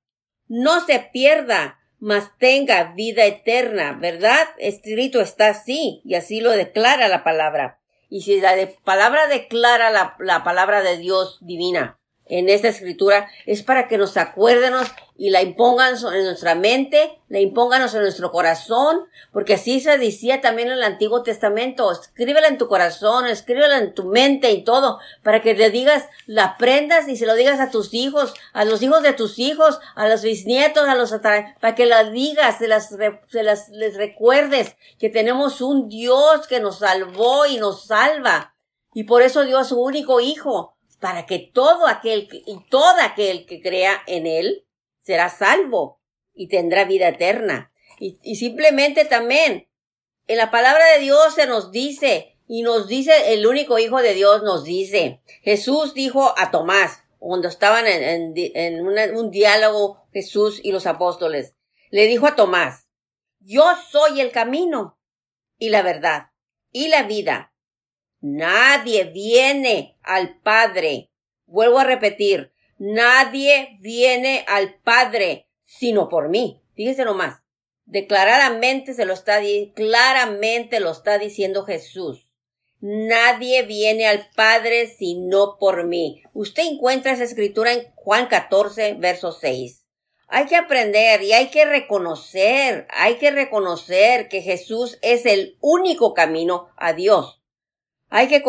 no 0.49 0.85
se 0.85 0.99
pierda, 0.99 1.80
mas 2.01 2.33
tenga 2.39 2.95
vida 2.95 3.25
eterna, 3.27 3.93
¿verdad? 3.93 4.49
Escrito 4.59 5.21
está 5.21 5.49
así, 5.49 6.01
y 6.05 6.15
así 6.15 6.41
lo 6.41 6.51
declara 6.51 7.09
la 7.09 7.23
palabra. 7.23 7.79
Y 8.09 8.23
si 8.23 8.41
la 8.41 8.57
palabra 8.85 9.29
declara 9.29 9.91
la, 9.91 10.17
la 10.19 10.43
palabra 10.43 10.83
de 10.83 10.97
Dios 10.97 11.39
divina, 11.43 12.00
en 12.31 12.49
esta 12.49 12.69
escritura 12.69 13.29
es 13.45 13.63
para 13.63 13.89
que 13.89 13.99
nos 13.99 14.17
acuérdenos 14.17 14.87
y 15.21 15.29
la 15.29 15.43
impongan 15.43 15.97
en 16.15 16.25
nuestra 16.25 16.55
mente, 16.55 17.21
la 17.29 17.41
impongan 17.41 17.83
en 17.83 18.01
nuestro 18.01 18.33
corazón, 18.33 19.01
porque 19.33 19.53
así 19.53 19.81
se 19.81 19.99
decía 19.99 20.41
también 20.41 20.69
en 20.69 20.75
el 20.75 20.83
Antiguo 20.83 21.23
Testamento, 21.23 21.93
escríbela 21.93 22.49
en 22.49 22.57
tu 22.57 22.69
corazón, 22.69 23.27
escríbela 23.27 23.77
en 23.77 23.93
tu 23.93 24.05
mente 24.05 24.51
y 24.53 24.65
todo, 24.65 24.99
para 25.23 25.43
que 25.43 25.53
le 25.53 25.69
digas, 25.69 26.07
la 26.25 26.45
aprendas 26.45 27.07
y 27.07 27.19
se 27.19 27.27
lo 27.27 27.35
digas 27.35 27.61
a 27.61 27.71
tus 27.71 27.93
hijos, 27.93 28.33
a 28.55 28.65
los 28.65 28.81
hijos 28.81 29.03
de 29.03 29.13
tus 29.13 29.39
hijos, 29.39 29.79
a 29.95 30.09
los 30.09 30.23
bisnietos, 30.23 30.89
a 30.89 30.95
los 30.95 31.11
para 31.11 31.75
que 31.75 31.85
la 31.85 32.05
digas, 32.05 32.57
se 32.57 32.67
las, 32.67 32.89
se 33.29 33.43
las 33.43 33.69
les 33.69 33.97
recuerdes 33.97 34.77
que 34.99 35.11
tenemos 35.11 35.61
un 35.61 35.91
Dios 35.91 36.47
que 36.47 36.61
nos 36.61 36.79
salvó 36.79 37.45
y 37.45 37.59
nos 37.59 37.85
salva. 37.87 38.55
Y 38.95 39.05
por 39.05 39.21
eso 39.21 39.45
dio 39.45 39.59
a 39.59 39.65
su 39.65 39.81
único 39.81 40.21
hijo, 40.21 40.77
para 41.01 41.27
que 41.27 41.39
todo 41.39 41.87
aquel 41.87 42.29
y 42.31 42.59
todo 42.69 42.95
aquel 43.03 43.47
que 43.47 43.61
crea 43.61 44.03
en 44.07 44.27
él 44.27 44.67
será 45.01 45.31
salvo 45.31 46.01
y 46.35 46.49
tendrá 46.49 46.85
vida 46.85 47.09
eterna. 47.09 47.73
Y, 47.99 48.37
simplemente 48.37 49.05
también 49.05 49.69
en 50.27 50.37
la 50.37 50.51
palabra 50.51 50.85
de 50.95 51.01
Dios 51.01 51.35
se 51.35 51.47
nos 51.47 51.71
dice 51.71 52.39
y 52.47 52.63
nos 52.63 52.87
dice 52.89 53.35
el 53.35 53.47
único 53.47 53.79
hijo 53.79 54.01
de 54.01 54.15
Dios 54.15 54.43
nos 54.43 54.65
dice 54.65 55.21
Jesús 55.43 55.93
dijo 55.93 56.33
a 56.39 56.51
Tomás 56.51 57.03
cuando 57.19 57.49
estaban 57.49 57.87
en, 57.87 59.17
un 59.17 59.31
diálogo 59.31 60.07
Jesús 60.13 60.61
y 60.63 60.73
los 60.73 60.87
apóstoles 60.87 61.57
le 61.91 62.07
dijo 62.07 62.27
a 62.27 62.37
Tomás 62.37 62.89
yo 63.41 63.65
soy 63.91 64.21
el 64.21 64.31
camino 64.31 64.99
y 65.59 65.69
la 65.69 65.83
verdad 65.83 66.31
y 66.71 66.89
la 66.89 67.03
vida 67.03 67.50
Nadie 68.21 69.05
viene 69.05 69.97
al 70.03 70.39
Padre. 70.41 71.11
Vuelvo 71.47 71.79
a 71.79 71.85
repetir, 71.85 72.53
nadie 72.79 73.79
viene 73.81 74.45
al 74.47 74.75
Padre 74.75 75.49
sino 75.65 76.09
por 76.09 76.29
mí. 76.29 76.63
Fíjese 76.75 77.05
nomás. 77.05 77.41
Declaradamente 77.87 78.95
se 78.95 79.05
lo 79.05 79.15
está, 79.15 79.41
claramente 79.75 80.81
lo 80.81 80.91
está 80.91 81.19
diciendo 81.19 81.65
Jesús. 81.65 82.31
Nadie 82.81 83.63
viene 83.63 84.07
al 84.07 84.29
Padre 84.37 84.87
sino 84.87 85.59
por 85.59 85.87
mí. 85.87 86.23
Usted 86.33 86.65
encuentra 86.65 87.13
esa 87.13 87.25
escritura 87.25 87.73
en 87.73 87.91
Juan 87.95 88.27
14, 88.27 88.95
verso 88.95 89.33
6. 89.33 89.85
Hay 90.29 90.47
que 90.47 90.57
aprender 90.57 91.23
y 91.23 91.33
hay 91.33 91.49
que 91.49 91.65
reconocer, 91.65 92.87
hay 92.91 93.17
que 93.17 93.33
reconocer 93.33 94.29
que 94.29 94.43
Jesús 94.43 94.99
es 95.03 95.27
el 95.27 95.57
único 95.61 96.15
camino 96.15 96.69
a 96.77 96.93
Dios. 96.93 97.40
Hay 98.11 98.29
que 98.29 98.43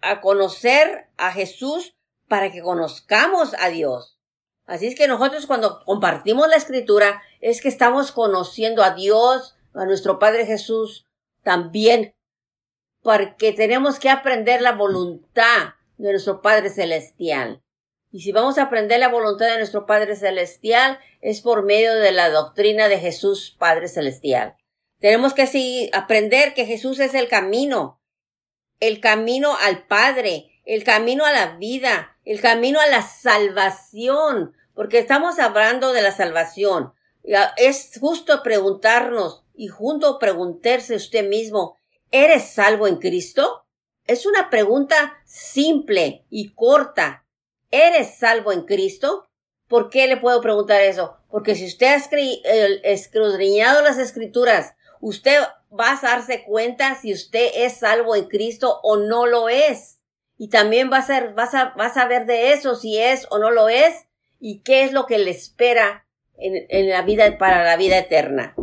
a 0.00 0.20
conocer 0.20 1.08
a 1.16 1.32
Jesús 1.32 1.94
para 2.28 2.50
que 2.50 2.62
conozcamos 2.62 3.54
a 3.58 3.68
Dios. 3.68 4.18
Así 4.64 4.86
es 4.86 4.94
que 4.94 5.08
nosotros 5.08 5.46
cuando 5.46 5.84
compartimos 5.84 6.48
la 6.48 6.56
escritura 6.56 7.20
es 7.40 7.60
que 7.60 7.68
estamos 7.68 8.12
conociendo 8.12 8.82
a 8.82 8.94
Dios, 8.94 9.56
a 9.74 9.84
nuestro 9.84 10.18
Padre 10.18 10.46
Jesús 10.46 11.06
también, 11.42 12.14
porque 13.02 13.52
tenemos 13.52 13.98
que 13.98 14.08
aprender 14.08 14.62
la 14.62 14.72
voluntad 14.72 15.74
de 15.98 16.12
nuestro 16.12 16.40
Padre 16.40 16.70
Celestial. 16.70 17.60
Y 18.12 18.20
si 18.20 18.30
vamos 18.30 18.58
a 18.58 18.62
aprender 18.62 19.00
la 19.00 19.08
voluntad 19.08 19.46
de 19.46 19.56
nuestro 19.56 19.86
Padre 19.86 20.14
Celestial 20.16 21.00
es 21.20 21.40
por 21.40 21.64
medio 21.64 21.94
de 21.94 22.12
la 22.12 22.30
doctrina 22.30 22.88
de 22.88 22.98
Jesús 22.98 23.56
Padre 23.58 23.88
Celestial. 23.88 24.54
Tenemos 25.00 25.34
que 25.34 25.42
así 25.42 25.90
aprender 25.92 26.54
que 26.54 26.66
Jesús 26.66 27.00
es 27.00 27.14
el 27.14 27.28
camino, 27.28 28.00
el 28.82 28.98
camino 28.98 29.56
al 29.60 29.86
Padre, 29.86 30.50
el 30.64 30.82
camino 30.82 31.24
a 31.24 31.30
la 31.30 31.56
vida, 31.56 32.16
el 32.24 32.40
camino 32.40 32.80
a 32.80 32.88
la 32.88 33.02
salvación, 33.02 34.56
porque 34.74 34.98
estamos 34.98 35.38
hablando 35.38 35.92
de 35.92 36.02
la 36.02 36.10
salvación. 36.10 36.92
Es 37.56 37.92
justo 38.00 38.42
preguntarnos 38.42 39.44
y 39.54 39.68
junto 39.68 40.18
preguntarse 40.18 40.96
usted 40.96 41.28
mismo, 41.28 41.76
¿eres 42.10 42.50
salvo 42.54 42.88
en 42.88 42.96
Cristo? 42.96 43.66
Es 44.08 44.26
una 44.26 44.50
pregunta 44.50 45.16
simple 45.24 46.26
y 46.28 46.52
corta. 46.52 47.24
¿Eres 47.70 48.18
salvo 48.18 48.50
en 48.50 48.62
Cristo? 48.62 49.28
¿Por 49.68 49.90
qué 49.90 50.08
le 50.08 50.16
puedo 50.16 50.40
preguntar 50.40 50.80
eso? 50.80 51.18
Porque 51.30 51.54
si 51.54 51.66
usted 51.66 51.86
ha 51.86 52.90
escudriñado 52.90 53.80
las 53.82 53.98
escrituras, 53.98 54.74
usted 55.02 55.42
va 55.78 55.92
a 55.92 56.00
darse 56.00 56.44
cuenta 56.44 56.94
si 56.94 57.12
usted 57.12 57.50
es 57.56 57.78
salvo 57.78 58.16
en 58.16 58.28
Cristo 58.28 58.80
o 58.82 58.96
no 58.96 59.26
lo 59.26 59.48
es. 59.50 59.98
Y 60.38 60.48
también 60.48 60.90
va 60.90 60.98
a 60.98 61.06
ser, 61.06 61.34
vas 61.34 61.54
a, 61.54 61.74
vas 61.76 61.96
a 61.96 62.06
ver 62.06 62.24
de 62.24 62.52
eso 62.52 62.76
si 62.76 62.98
es 62.98 63.26
o 63.30 63.38
no 63.38 63.50
lo 63.50 63.68
es 63.68 64.06
y 64.40 64.60
qué 64.60 64.84
es 64.84 64.92
lo 64.92 65.06
que 65.06 65.18
le 65.18 65.30
espera 65.30 66.06
en, 66.38 66.66
en 66.68 66.88
la 66.88 67.02
vida, 67.02 67.36
para 67.36 67.64
la 67.64 67.76
vida 67.76 67.98
eterna. 67.98 68.54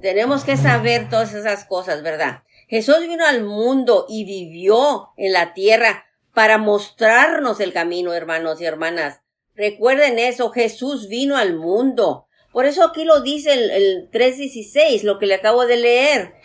Tenemos 0.00 0.44
que 0.44 0.56
saber 0.56 1.08
todas 1.08 1.34
esas 1.34 1.64
cosas, 1.64 2.02
¿verdad? 2.02 2.42
Jesús 2.68 3.00
vino 3.00 3.26
al 3.26 3.44
mundo 3.44 4.06
y 4.08 4.24
vivió 4.24 5.10
en 5.18 5.32
la 5.32 5.52
tierra 5.52 6.06
para 6.32 6.56
mostrarnos 6.56 7.60
el 7.60 7.72
camino, 7.72 8.14
hermanos 8.14 8.60
y 8.60 8.64
hermanas. 8.64 9.20
Recuerden 9.54 10.18
eso, 10.18 10.50
Jesús 10.50 11.08
vino 11.08 11.36
al 11.36 11.54
mundo. 11.54 12.28
Por 12.52 12.66
eso 12.66 12.84
aquí 12.84 13.04
lo 13.04 13.20
dice 13.20 13.52
el, 13.52 13.70
el 13.70 14.10
3.16, 14.10 15.02
lo 15.02 15.18
que 15.18 15.26
le 15.26 15.34
acabo 15.34 15.66
de 15.66 15.76
leer 15.76 16.42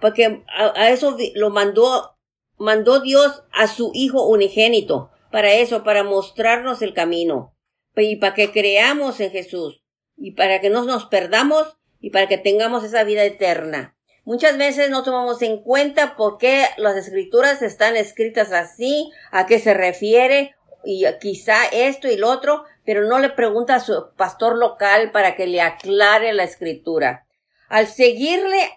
porque 0.00 0.42
a, 0.56 0.90
eso 0.90 1.16
lo 1.34 1.50
mandó, 1.50 2.16
mandó 2.58 3.00
Dios 3.00 3.42
a 3.52 3.66
su 3.66 3.90
Hijo 3.94 4.26
unigénito, 4.26 5.10
para 5.30 5.54
eso, 5.54 5.84
para 5.84 6.04
mostrarnos 6.04 6.82
el 6.82 6.94
camino, 6.94 7.54
y 7.96 8.16
para 8.16 8.34
que 8.34 8.52
creamos 8.52 9.20
en 9.20 9.30
Jesús, 9.30 9.82
y 10.16 10.32
para 10.32 10.60
que 10.60 10.70
no 10.70 10.84
nos 10.84 11.06
perdamos, 11.06 11.76
y 12.00 12.10
para 12.10 12.28
que 12.28 12.38
tengamos 12.38 12.84
esa 12.84 13.04
vida 13.04 13.24
eterna. 13.24 13.96
Muchas 14.24 14.58
veces 14.58 14.90
no 14.90 15.02
tomamos 15.02 15.42
en 15.42 15.62
cuenta 15.62 16.16
por 16.16 16.38
qué 16.38 16.66
las 16.76 16.96
escrituras 16.96 17.62
están 17.62 17.96
escritas 17.96 18.52
así, 18.52 19.10
a 19.30 19.46
qué 19.46 19.58
se 19.58 19.74
refiere, 19.74 20.54
y 20.84 21.04
quizá 21.20 21.66
esto 21.72 22.08
y 22.08 22.16
lo 22.16 22.30
otro, 22.30 22.64
pero 22.90 23.06
no 23.06 23.20
le 23.20 23.30
pregunta 23.30 23.76
a 23.76 23.80
su 23.80 24.16
pastor 24.16 24.58
local 24.58 25.12
para 25.12 25.36
que 25.36 25.46
le 25.46 25.60
aclare 25.60 26.32
la 26.32 26.42
escritura. 26.42 27.24
Al 27.68 27.86
seguirle 27.86 28.68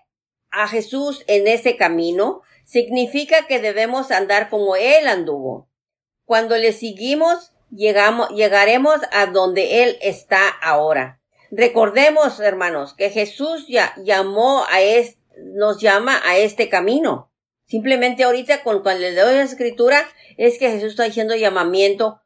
a 0.52 0.68
Jesús 0.68 1.24
en 1.26 1.48
ese 1.48 1.78
camino, 1.78 2.44
significa 2.64 3.48
que 3.48 3.58
debemos 3.58 4.12
andar 4.12 4.52
como 4.52 4.76
Él 4.76 5.08
anduvo. 5.08 5.68
Cuando 6.26 6.58
le 6.58 6.74
seguimos, 6.74 7.54
llegamos, 7.72 8.30
llegaremos 8.30 9.02
a 9.12 9.26
donde 9.26 9.82
Él 9.82 9.98
está 10.00 10.48
ahora. 10.62 11.20
Recordemos, 11.50 12.40
hermanos, 12.40 12.94
que 12.94 13.10
Jesús 13.10 13.66
ya 13.68 13.96
llamó 13.98 14.64
a 14.70 14.80
este, 14.82 15.20
nos 15.38 15.82
llama 15.82 16.22
a 16.24 16.38
este 16.38 16.70
camino. 16.70 17.32
Simplemente 17.66 18.26
ahorita 18.26 18.62
con 18.62 18.84
cuando 18.84 19.02
le 19.02 19.16
doy 19.16 19.38
la 19.38 19.42
escritura 19.42 20.08
es 20.38 20.60
que 20.60 20.70
Jesús 20.70 20.92
está 20.92 21.06
haciendo 21.06 21.36
llamamiento 21.36 22.20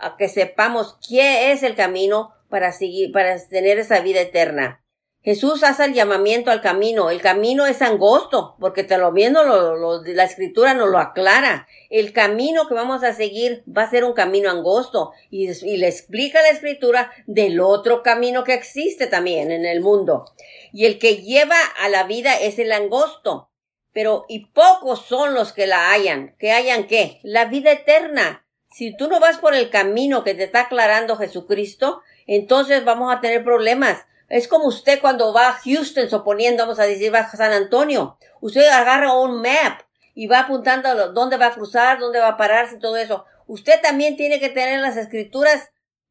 a 0.00 0.16
que 0.16 0.28
sepamos 0.28 0.98
qué 1.08 1.52
es 1.52 1.62
el 1.62 1.74
camino 1.74 2.32
para 2.48 2.72
seguir, 2.72 3.12
para 3.12 3.36
tener 3.48 3.78
esa 3.78 4.00
vida 4.00 4.20
eterna. 4.20 4.80
Jesús 5.22 5.62
hace 5.64 5.84
el 5.84 5.92
llamamiento 5.92 6.50
al 6.50 6.62
camino. 6.62 7.10
El 7.10 7.20
camino 7.20 7.66
es 7.66 7.82
angosto, 7.82 8.56
porque 8.58 8.84
te 8.84 8.96
lo 8.96 9.12
viendo, 9.12 9.44
lo, 9.44 10.02
la 10.02 10.24
escritura 10.24 10.72
nos 10.72 10.88
lo 10.88 10.98
aclara. 10.98 11.68
El 11.90 12.14
camino 12.14 12.66
que 12.66 12.74
vamos 12.74 13.04
a 13.04 13.12
seguir 13.12 13.62
va 13.66 13.82
a 13.82 13.90
ser 13.90 14.04
un 14.04 14.14
camino 14.14 14.50
angosto. 14.50 15.12
Y, 15.30 15.50
y, 15.50 15.76
le 15.76 15.88
explica 15.88 16.40
la 16.40 16.48
escritura 16.48 17.12
del 17.26 17.60
otro 17.60 18.02
camino 18.02 18.44
que 18.44 18.54
existe 18.54 19.06
también 19.08 19.50
en 19.50 19.66
el 19.66 19.82
mundo. 19.82 20.24
Y 20.72 20.86
el 20.86 20.98
que 20.98 21.18
lleva 21.18 21.58
a 21.78 21.90
la 21.90 22.04
vida 22.04 22.40
es 22.40 22.58
el 22.58 22.72
angosto. 22.72 23.50
Pero, 23.92 24.24
y 24.26 24.46
pocos 24.46 25.04
son 25.06 25.34
los 25.34 25.52
que 25.52 25.66
la 25.66 25.92
hayan. 25.92 26.34
¿Que 26.38 26.52
hayan 26.52 26.86
qué? 26.86 27.20
La 27.22 27.44
vida 27.44 27.72
eterna. 27.72 28.46
Si 28.70 28.96
tú 28.96 29.08
no 29.08 29.20
vas 29.20 29.38
por 29.38 29.54
el 29.54 29.70
camino 29.70 30.24
que 30.24 30.34
te 30.34 30.44
está 30.44 30.62
aclarando 30.62 31.16
Jesucristo, 31.16 32.02
entonces 32.26 32.84
vamos 32.84 33.14
a 33.14 33.20
tener 33.20 33.44
problemas 33.44 34.06
es 34.30 34.46
como 34.46 34.66
usted 34.66 35.00
cuando 35.00 35.34
va 35.34 35.48
a 35.48 35.52
Houston, 35.64 36.08
suponiendo, 36.08 36.62
vamos 36.62 36.78
a 36.78 36.84
decir, 36.84 37.12
va 37.12 37.18
a 37.18 37.36
San 37.36 37.52
Antonio. 37.52 38.16
Usted 38.40 38.66
agarra 38.68 39.12
un 39.12 39.42
map 39.42 39.80
y 40.14 40.28
va 40.28 40.40
apuntando 40.40 41.12
dónde 41.12 41.36
va 41.36 41.46
a 41.46 41.54
cruzar, 41.54 41.98
dónde 41.98 42.20
va 42.20 42.28
a 42.28 42.36
pararse, 42.36 42.78
todo 42.78 42.96
eso. 42.96 43.24
Usted 43.48 43.80
también 43.82 44.16
tiene 44.16 44.38
que 44.38 44.48
tener 44.48 44.80
las 44.80 44.96
escrituras. 44.96 45.70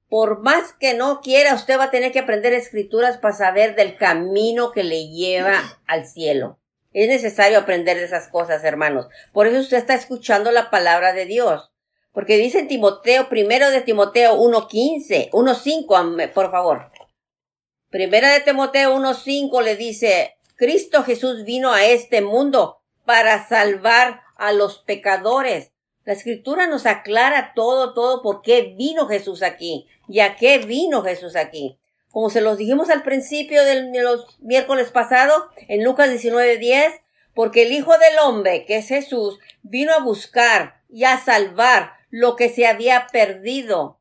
Por 0.09 0.39
más 0.41 0.73
que 0.73 0.95
no 0.95 1.21
quiera, 1.21 1.53
usted 1.53 1.79
va 1.79 1.85
a 1.85 1.91
tener 1.91 2.11
que 2.11 2.19
aprender 2.19 2.51
escrituras 2.51 3.17
para 3.17 3.35
saber 3.35 3.75
del 3.75 3.95
camino 3.95 4.71
que 4.71 4.83
le 4.83 5.07
lleva 5.07 5.79
al 5.87 6.05
cielo. 6.05 6.59
Es 6.91 7.07
necesario 7.07 7.59
aprender 7.59 7.95
de 7.95 8.03
esas 8.03 8.27
cosas, 8.27 8.63
hermanos. 8.65 9.07
Por 9.31 9.47
eso 9.47 9.59
usted 9.59 9.77
está 9.77 9.93
escuchando 9.93 10.51
la 10.51 10.69
palabra 10.69 11.13
de 11.13 11.25
Dios. 11.25 11.71
Porque 12.11 12.37
dice 12.37 12.63
Timoteo, 12.63 13.29
primero 13.29 13.69
de 13.69 13.81
Timoteo 13.81 14.35
1.15, 14.37 15.29
1.5, 15.31 16.33
por 16.33 16.51
favor. 16.51 16.91
Primera 17.89 18.31
de 18.31 18.41
Timoteo 18.41 18.95
1.5 18.95 19.63
le 19.63 19.75
dice, 19.75 20.37
Cristo 20.55 21.03
Jesús 21.03 21.43
vino 21.45 21.71
a 21.71 21.85
este 21.85 22.21
mundo 22.21 22.81
para 23.05 23.47
salvar 23.47 24.21
a 24.35 24.51
los 24.51 24.79
pecadores. 24.79 25.71
La 26.05 26.13
escritura 26.13 26.67
nos 26.67 26.85
aclara 26.85 27.53
todo, 27.55 27.93
todo 27.93 28.21
por 28.21 28.41
qué 28.41 28.73
vino 28.77 29.07
Jesús 29.07 29.43
aquí 29.43 29.87
y 30.07 30.21
a 30.21 30.35
qué 30.35 30.57
vino 30.57 31.03
Jesús 31.03 31.35
aquí. 31.35 31.79
Como 32.11 32.29
se 32.31 32.41
los 32.41 32.57
dijimos 32.57 32.89
al 32.89 33.03
principio 33.03 33.63
del 33.63 33.91
los 33.91 34.39
miércoles 34.39 34.89
pasado, 34.89 35.49
en 35.67 35.83
Lucas 35.83 36.09
19.10, 36.09 37.01
porque 37.35 37.63
el 37.63 37.71
Hijo 37.71 37.91
del 37.91 38.17
Hombre, 38.23 38.65
que 38.65 38.77
es 38.77 38.87
Jesús, 38.87 39.39
vino 39.61 39.93
a 39.93 40.03
buscar 40.03 40.81
y 40.89 41.03
a 41.03 41.19
salvar 41.19 41.98
lo 42.09 42.35
que 42.35 42.49
se 42.49 42.67
había 42.67 43.07
perdido. 43.11 43.99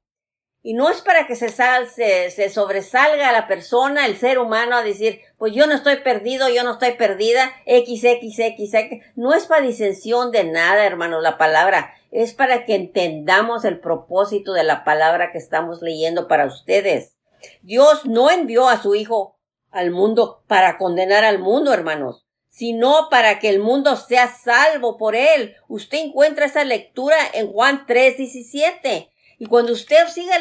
Y 0.61 0.75
no 0.75 0.91
es 0.91 1.01
para 1.03 1.27
que 1.27 1.37
se, 1.37 1.51
salse, 1.51 2.31
se 2.31 2.51
sobresalga 2.51 3.33
la 3.33 3.47
persona, 3.47 4.07
el 4.07 4.17
ser 4.17 4.39
humano, 4.39 4.77
a 4.77 4.83
decir, 4.83 5.21
pues 5.39 5.55
yo 5.55 5.67
no 5.67 5.75
estoy 5.75 5.97
perdido, 5.97 6.49
yo 6.49 6.65
no 6.65 6.73
estoy 6.73 6.93
perdida, 6.93 7.53
X, 7.65 8.05
X, 8.05 8.39
X, 8.39 8.75
X. 8.75 9.03
No 9.15 9.35
es 9.35 9.47
para 9.47 9.65
disensión 9.65 10.33
de 10.33 10.45
nada, 10.45 10.85
hermano, 10.85 11.21
la 11.21 11.39
palabra. 11.39 11.95
Es 12.11 12.35
para 12.35 12.65
que 12.65 12.75
entendamos 12.75 13.65
el 13.65 13.81
propósito 13.81 14.53
de 14.53 14.65
la 14.65 14.85
palabra 14.85 15.31
que 15.31 15.39
estamos 15.39 15.81
leyendo 15.81 16.27
para 16.27 16.47
ustedes. 16.47 17.17
Dios 17.63 18.05
no 18.05 18.31
envió 18.31 18.69
a 18.69 18.83
su 18.83 18.95
Hijo 18.95 19.39
al 19.71 19.91
mundo 19.91 20.43
para 20.49 20.77
condenar 20.77 21.25
al 21.25 21.39
mundo, 21.39 21.73
hermanos, 21.73 22.28
sino 22.59 23.09
para 23.09 23.39
que 23.39 23.49
el 23.51 23.61
mundo 23.61 23.95
sea 23.95 24.27
salvo 24.27 24.97
por 24.97 25.15
él. 25.15 25.55
Usted 25.69 25.99
encuentra 25.99 26.47
esa 26.47 26.65
lectura 26.65 27.17
en 27.33 27.53
Juan 27.53 27.85
3, 27.87 28.17
17. 28.17 29.13
Y 29.39 29.47
cuando 29.47 29.73
usted 29.73 30.09
sigue 30.09 30.33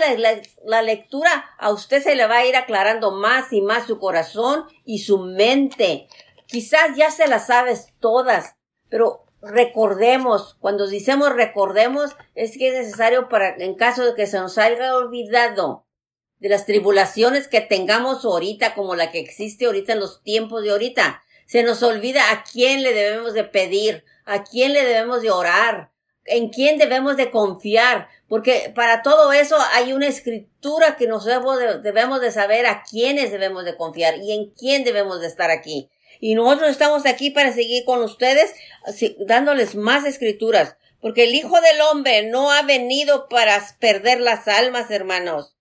la, 0.66 0.82
lectura, 0.82 1.46
a 1.60 1.72
usted 1.72 2.02
se 2.02 2.16
le 2.16 2.26
va 2.26 2.38
a 2.38 2.46
ir 2.48 2.56
aclarando 2.56 3.12
más 3.12 3.54
y 3.54 3.62
más 3.62 3.86
su 3.86 4.00
corazón 4.00 4.66
y 4.84 5.00
su 5.00 5.20
mente. 5.20 6.08
Quizás 6.48 6.98
ya 6.98 7.12
se 7.12 7.28
las 7.28 7.46
sabes 7.46 7.94
todas, 8.00 8.56
pero 8.90 9.26
recordemos, 9.40 10.58
cuando 10.60 10.88
decimos 10.88 11.36
recordemos, 11.36 12.16
es 12.34 12.58
que 12.58 12.70
es 12.70 12.74
necesario 12.74 13.30
para, 13.30 13.58
en 13.58 13.76
caso 13.76 14.04
de 14.04 14.16
que 14.16 14.26
se 14.26 14.40
nos 14.40 14.58
haya 14.58 14.96
olvidado 14.96 15.86
de 16.40 16.50
las 16.50 16.66
tribulaciones 16.66 17.48
que 17.48 17.62
tengamos 17.62 18.26
ahorita, 18.26 18.74
como 18.74 18.96
la 18.96 19.12
que 19.12 19.20
existe 19.20 19.68
ahorita 19.68 19.94
en 19.94 20.00
los 20.00 20.24
tiempos 20.24 20.64
de 20.64 20.72
ahorita, 20.72 21.22
se 21.48 21.64
nos 21.64 21.82
olvida 21.82 22.32
a 22.32 22.44
quién 22.44 22.84
le 22.84 22.94
debemos 22.94 23.34
de 23.34 23.44
pedir, 23.44 24.04
a 24.26 24.44
quién 24.44 24.74
le 24.74 24.86
debemos 24.86 25.22
de 25.22 25.32
orar, 25.32 25.92
en 26.26 26.50
quién 26.50 26.78
debemos 26.78 27.18
de 27.18 27.32
confiar, 27.32 28.10
porque 28.28 28.72
para 28.76 29.02
todo 29.02 29.32
eso 29.32 29.58
hay 29.74 29.94
una 29.94 30.08
escritura 30.08 30.98
que 30.98 31.08
nos 31.08 31.26
debemos 31.26 32.22
de 32.22 32.32
saber 32.32 32.66
a 32.66 32.84
quiénes 32.84 33.32
debemos 33.32 33.64
de 33.64 33.78
confiar 33.78 34.18
y 34.18 34.34
en 34.34 34.52
quién 34.52 34.84
debemos 34.84 35.22
de 35.22 35.28
estar 35.28 35.50
aquí. 35.50 35.90
Y 36.20 36.36
nosotros 36.36 36.72
estamos 36.72 37.06
aquí 37.06 37.30
para 37.30 37.54
seguir 37.54 37.86
con 37.86 38.04
ustedes, 38.04 38.54
dándoles 39.20 39.76
más 39.76 40.06
escrituras, 40.06 40.76
porque 41.00 41.24
el 41.24 41.36
Hijo 41.36 41.62
del 41.62 41.80
Hombre 41.82 42.24
no 42.24 42.52
ha 42.52 42.64
venido 42.64 43.30
para 43.30 43.62
perder 43.80 44.20
las 44.20 44.48
almas, 44.48 44.92
hermanos, 44.92 45.56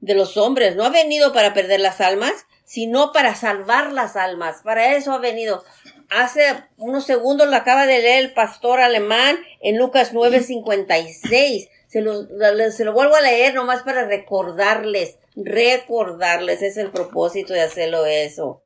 de 0.00 0.14
los 0.14 0.36
hombres, 0.36 0.74
no 0.74 0.84
ha 0.84 0.90
venido 0.90 1.32
para 1.32 1.54
perder 1.54 1.78
las 1.78 2.00
almas, 2.00 2.32
sino 2.64 3.12
para 3.12 3.34
salvar 3.34 3.92
las 3.92 4.16
almas. 4.16 4.62
Para 4.62 4.96
eso 4.96 5.12
ha 5.12 5.18
venido. 5.18 5.64
Hace 6.10 6.42
unos 6.76 7.04
segundos 7.04 7.48
lo 7.48 7.56
acaba 7.56 7.86
de 7.86 8.00
leer 8.00 8.24
el 8.24 8.32
pastor 8.32 8.80
alemán 8.80 9.38
en 9.60 9.78
Lucas 9.78 10.12
9:56. 10.12 11.68
Se 11.88 12.00
lo, 12.00 12.26
se 12.70 12.84
lo 12.84 12.92
vuelvo 12.92 13.16
a 13.16 13.20
leer 13.20 13.54
nomás 13.54 13.82
para 13.82 14.06
recordarles, 14.06 15.18
recordarles, 15.36 16.62
es 16.62 16.78
el 16.78 16.90
propósito 16.90 17.52
de 17.52 17.60
hacerlo 17.60 18.06
eso. 18.06 18.64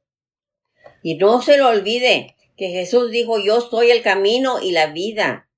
Y 1.03 1.17
no 1.17 1.43
se 1.43 1.57
lo 1.57 1.69
olvide 1.69 2.37
que 2.57 2.69
Jesús 2.69 3.11
dijo, 3.11 3.39
yo 3.39 3.61
soy 3.61 3.91
el 3.91 4.03
camino 4.03 4.61
y 4.61 4.73
la 4.73 4.87
vida 4.87 5.49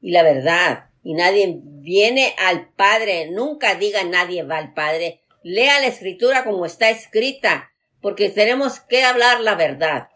y 0.00 0.10
la 0.10 0.22
verdad. 0.22 0.90
Y 1.02 1.14
nadie 1.14 1.58
viene 1.62 2.34
al 2.38 2.68
Padre, 2.74 3.30
nunca 3.30 3.74
diga 3.74 4.04
nadie 4.04 4.42
va 4.42 4.58
al 4.58 4.74
Padre. 4.74 5.20
Lea 5.42 5.80
la 5.80 5.88
escritura 5.88 6.44
como 6.44 6.66
está 6.66 6.90
escrita, 6.90 7.71
porque 8.02 8.28
tenemos 8.28 8.80
que 8.80 9.04
hablar 9.04 9.40
la 9.40 9.54
verdad. 9.54 10.08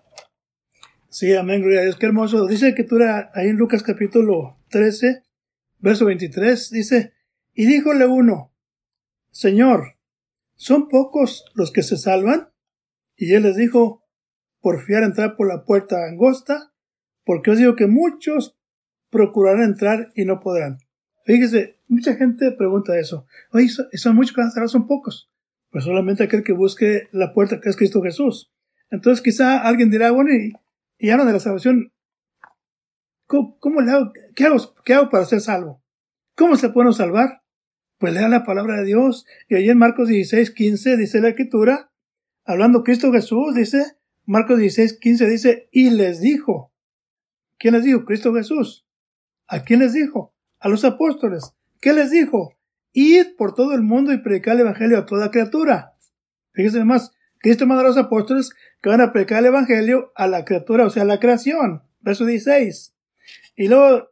Sí, 1.09 1.33
amén, 1.35 1.63
gloria 1.63 1.81
a 1.81 1.85
Dios, 1.85 1.97
qué 1.97 2.07
hermoso. 2.07 2.47
Dice 2.47 2.75
que 2.75 2.85
tú 2.85 2.97
eras 2.97 3.31
ahí 3.33 3.49
en 3.49 3.57
Lucas 3.57 3.83
capítulo 3.83 4.59
13, 4.69 5.23
verso 5.79 6.05
23, 6.05 6.71
dice, 6.71 7.15
y 7.55 7.65
díjole 7.65 8.07
uno, 8.07 8.53
Señor, 9.31 9.97
¿son 10.57 10.89
pocos 10.89 11.47
los 11.55 11.73
que 11.73 11.83
se 11.83 11.97
salvan? 11.97 12.51
Y 13.17 13.33
él 13.33 13.45
les 13.45 13.57
dijo, 13.57 14.05
porfiar 14.61 15.05
entrar 15.05 15.37
por 15.37 15.49
la 15.49 15.65
puerta 15.65 16.05
angosta, 16.07 16.75
porque 17.25 17.53
os 17.53 17.59
digo 17.59 17.77
que 17.77 17.87
muchos 17.87 18.59
procurarán 19.09 19.63
entrar 19.63 20.13
y 20.15 20.25
no 20.25 20.41
podrán. 20.41 20.79
Fíjese, 21.25 21.79
mucha 21.89 22.15
gente 22.15 22.53
pregunta 22.53 22.99
eso. 22.99 23.27
Oye, 23.53 23.69
son 23.69 24.17
muchos 24.17 24.35
que 24.35 24.41
van 24.41 24.49
a 24.49 24.51
entrar, 24.51 24.69
son 24.69 24.87
pocos. 24.87 25.31
Pues 25.77 25.85
solamente 25.85 26.23
aquel 26.23 26.43
que 26.43 26.55
busque 26.55 27.07
la 27.13 27.35
puerta 27.35 27.61
que 27.61 27.69
es 27.69 27.77
Cristo 27.77 28.01
Jesús. 28.01 28.51
Entonces 28.89 29.23
quizá 29.23 29.61
alguien 29.61 29.91
dirá, 29.91 30.11
bueno, 30.11 30.31
y, 30.33 30.55
y 30.97 31.11
hablan 31.11 31.27
de 31.27 31.35
la 31.35 31.39
salvación. 31.39 31.93
¿Cómo, 33.27 33.83
le 33.83 33.93
hago? 33.93 34.11
¿Qué 34.35 34.47
hago? 34.47 34.57
¿Qué 34.87 34.95
hago 34.95 35.11
para 35.11 35.27
ser 35.27 35.43
salvo? 35.43 35.85
¿Cómo 36.35 36.57
se 36.57 36.71
puede 36.71 36.95
salvar? 36.95 37.43
Pues 37.99 38.15
lea 38.15 38.27
la 38.27 38.43
palabra 38.43 38.79
de 38.79 38.87
Dios. 38.87 39.27
Y 39.51 39.57
ahí 39.57 39.69
en 39.69 39.77
Marcos 39.77 40.09
16, 40.09 40.51
15 40.53 40.97
dice 40.97 41.21
la 41.21 41.29
escritura, 41.29 41.93
hablando 42.47 42.83
Cristo 42.83 43.13
Jesús, 43.13 43.55
dice, 43.55 43.99
Marcos 44.25 44.59
16, 44.59 44.99
15 44.99 45.29
dice, 45.29 45.69
y 45.73 45.91
les 45.91 46.23
dijo. 46.23 46.73
¿Quién 47.59 47.75
les 47.75 47.85
dijo? 47.85 48.07
Cristo 48.07 48.33
Jesús. 48.33 48.87
¿A 49.47 49.63
quién 49.63 49.81
les 49.81 49.93
dijo? 49.93 50.35
A 50.59 50.71
los 50.71 50.87
apóstoles. 50.87 51.53
¿Qué 51.83 51.93
les 51.93 52.11
dijo? 52.11 52.56
Id 52.99 53.37
por 53.37 53.55
todo 53.55 53.75
el 53.75 53.83
mundo 53.83 54.13
y 54.13 54.19
predicar 54.19 54.55
el 54.55 54.63
evangelio 54.63 54.99
a 54.99 55.07
toda 55.07 55.31
criatura. 55.31 55.95
Fíjense 56.53 56.85
más, 56.85 57.13
Cristo 57.39 57.67
manda 57.67 57.85
a 57.85 57.87
los 57.89 57.99
apóstoles 57.99 58.51
que 58.81 58.89
van 58.89 59.01
a 59.01 59.13
predicar 59.13 59.41
el 59.41 59.47
evangelio 59.47 60.13
a 60.15 60.27
la 60.27 60.45
criatura, 60.45 60.87
o 60.87 60.91
sea, 60.91 61.03
a 61.03 61.07
la 61.07 61.21
creación. 61.21 61.83
Verso 62.01 62.25
16. 62.25 62.95
Y 63.57 63.69
luego 63.69 64.09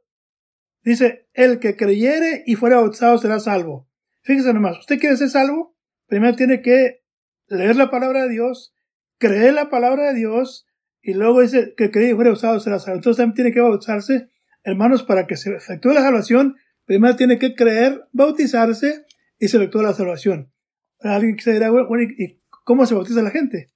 Dice, 0.85 1.27
el 1.33 1.61
que 1.61 1.77
creyere 1.77 2.44
y 2.47 2.57
fuera 2.57 2.77
bautizado 2.77 3.16
será 3.16 3.40
salvo. 3.40 3.88
Fíjese 4.20 4.53
nomás, 4.53 4.79
¿usted 4.79 4.99
quiere 4.99 5.16
ser 5.16 5.31
salvo? 5.31 5.75
Primero 6.07 6.37
tiene 6.37 6.61
que 6.61 7.03
leer 7.47 7.77
la 7.77 7.90
palabra 7.90 8.25
de 8.25 8.29
Dios, 8.29 8.75
creer 9.18 9.55
la 9.55 9.70
palabra 9.70 10.12
de 10.12 10.18
Dios, 10.18 10.66
y 11.01 11.14
luego 11.14 11.40
dice 11.40 11.73
que 11.75 11.90
creyere 11.90 12.12
y 12.12 12.14
fuera 12.14 12.31
bautizado 12.31 12.61
será 12.61 12.79
salvo. 12.79 12.97
Entonces 12.97 13.16
también 13.16 13.35
tiene 13.35 13.53
que 13.53 13.61
bautizarse, 13.62 14.29
hermanos, 14.62 15.03
para 15.03 15.27
que 15.27 15.37
se 15.37 15.55
efectúe 15.57 15.92
la 15.92 16.03
salvación. 16.03 16.57
Primero 16.85 17.16
tiene 17.16 17.38
que 17.38 17.55
creer, 17.55 18.07
bautizarse 18.12 19.05
y 19.38 19.49
se 19.49 19.57
efectúa 19.57 19.83
la 19.83 19.94
salvación. 19.94 20.53
Alguien 21.01 21.37
que 21.37 21.42
se 21.42 21.53
dirá, 21.53 21.70
bueno, 21.70 22.03
¿y 22.03 22.40
cómo 22.64 22.87
se 22.87 22.94
bautiza 22.94 23.23
la 23.23 23.31
gente? 23.31 23.68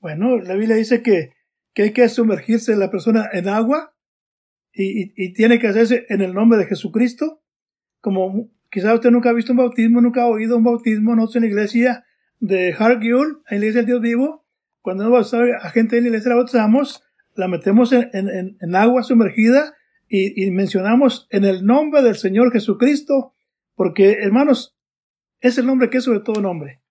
Bueno, 0.00 0.38
la 0.38 0.54
Biblia 0.54 0.76
dice 0.76 1.02
que, 1.02 1.32
que 1.74 1.82
hay 1.82 1.92
que 1.92 2.08
sumergirse 2.08 2.76
la 2.76 2.90
persona 2.90 3.28
en 3.32 3.48
agua 3.48 3.94
y, 4.72 5.32
tiene 5.32 5.58
que 5.58 5.68
hacerse 5.68 6.06
en 6.08 6.22
el 6.22 6.34
nombre 6.34 6.58
de 6.58 6.66
Jesucristo. 6.66 7.42
Como 8.00 8.50
quizás 8.70 8.94
usted 8.94 9.10
nunca 9.10 9.30
ha 9.30 9.34
visto 9.34 9.52
un 9.52 9.58
bautismo, 9.58 10.00
nunca 10.00 10.22
ha 10.22 10.26
oído 10.26 10.56
un 10.56 10.64
bautismo, 10.64 11.14
no 11.14 11.28
en 11.32 11.40
la 11.42 11.46
iglesia 11.46 12.04
de 12.38 12.72
Hargill, 12.72 13.38
en 13.48 13.60
la 13.60 13.66
iglesia 13.66 13.80
del 13.80 13.86
Dios 13.86 14.00
vivo, 14.00 14.46
cuando 14.80 15.04
no 15.04 15.10
bautizamos 15.10 15.48
a 15.60 15.70
gente 15.70 15.98
en 15.98 16.04
la 16.04 16.08
iglesia, 16.08 16.30
la 16.30 16.36
bautizamos, 16.36 17.02
la 17.34 17.48
metemos 17.48 17.92
en, 17.92 18.08
en, 18.12 18.56
en 18.60 18.76
agua 18.76 19.02
sumergida 19.02 19.74
y, 20.10 20.44
y, 20.44 20.50
mencionamos 20.50 21.28
en 21.30 21.44
el 21.44 21.64
nombre 21.64 22.02
del 22.02 22.16
Señor 22.16 22.52
Jesucristo, 22.52 23.32
porque 23.76 24.18
hermanos, 24.20 24.76
es 25.40 25.56
el 25.56 25.66
nombre 25.66 25.88
que 25.88 25.98
es 25.98 26.04
sobre 26.04 26.20
todo 26.20 26.42
nombre. 26.42 26.82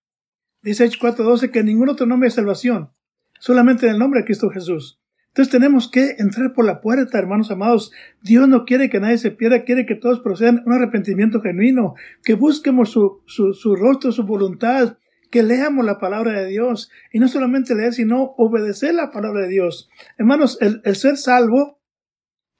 Dice 0.61 0.85
Hechos 0.85 1.01
4.12 1.01 1.51
que 1.51 1.63
ningún 1.63 1.89
otro 1.89 2.05
nombre 2.05 2.27
de 2.27 2.35
salvación, 2.35 2.91
solamente 3.39 3.85
en 3.85 3.93
el 3.93 3.99
nombre 3.99 4.21
de 4.21 4.25
Cristo 4.25 4.49
Jesús. 4.49 4.99
Entonces 5.27 5.51
tenemos 5.51 5.91
que 5.91 6.15
entrar 6.17 6.53
por 6.53 6.65
la 6.65 6.81
puerta, 6.81 7.19
hermanos 7.19 7.51
amados. 7.51 7.91
Dios 8.23 8.47
no 8.47 8.65
quiere 8.65 8.89
que 8.89 8.99
nadie 8.99 9.17
se 9.17 9.31
pierda, 9.31 9.63
quiere 9.63 9.85
que 9.85 9.95
todos 9.95 10.21
procedan 10.21 10.63
un 10.65 10.73
arrepentimiento 10.73 11.41
genuino, 11.41 11.95
que 12.23 12.33
busquemos 12.33 12.89
su, 12.89 13.21
su, 13.25 13.53
su 13.53 13.75
rostro, 13.75 14.11
su 14.11 14.23
voluntad, 14.23 14.97
que 15.29 15.43
leamos 15.43 15.85
la 15.85 15.99
palabra 15.99 16.31
de 16.31 16.47
Dios 16.47 16.89
y 17.11 17.19
no 17.19 17.27
solamente 17.27 17.75
leer, 17.75 17.93
sino 17.93 18.33
obedecer 18.37 18.95
la 18.95 19.11
palabra 19.11 19.41
de 19.41 19.49
Dios. 19.49 19.89
Hermanos, 20.17 20.57
el, 20.61 20.81
el 20.83 20.95
ser 20.95 21.17
salvo 21.17 21.78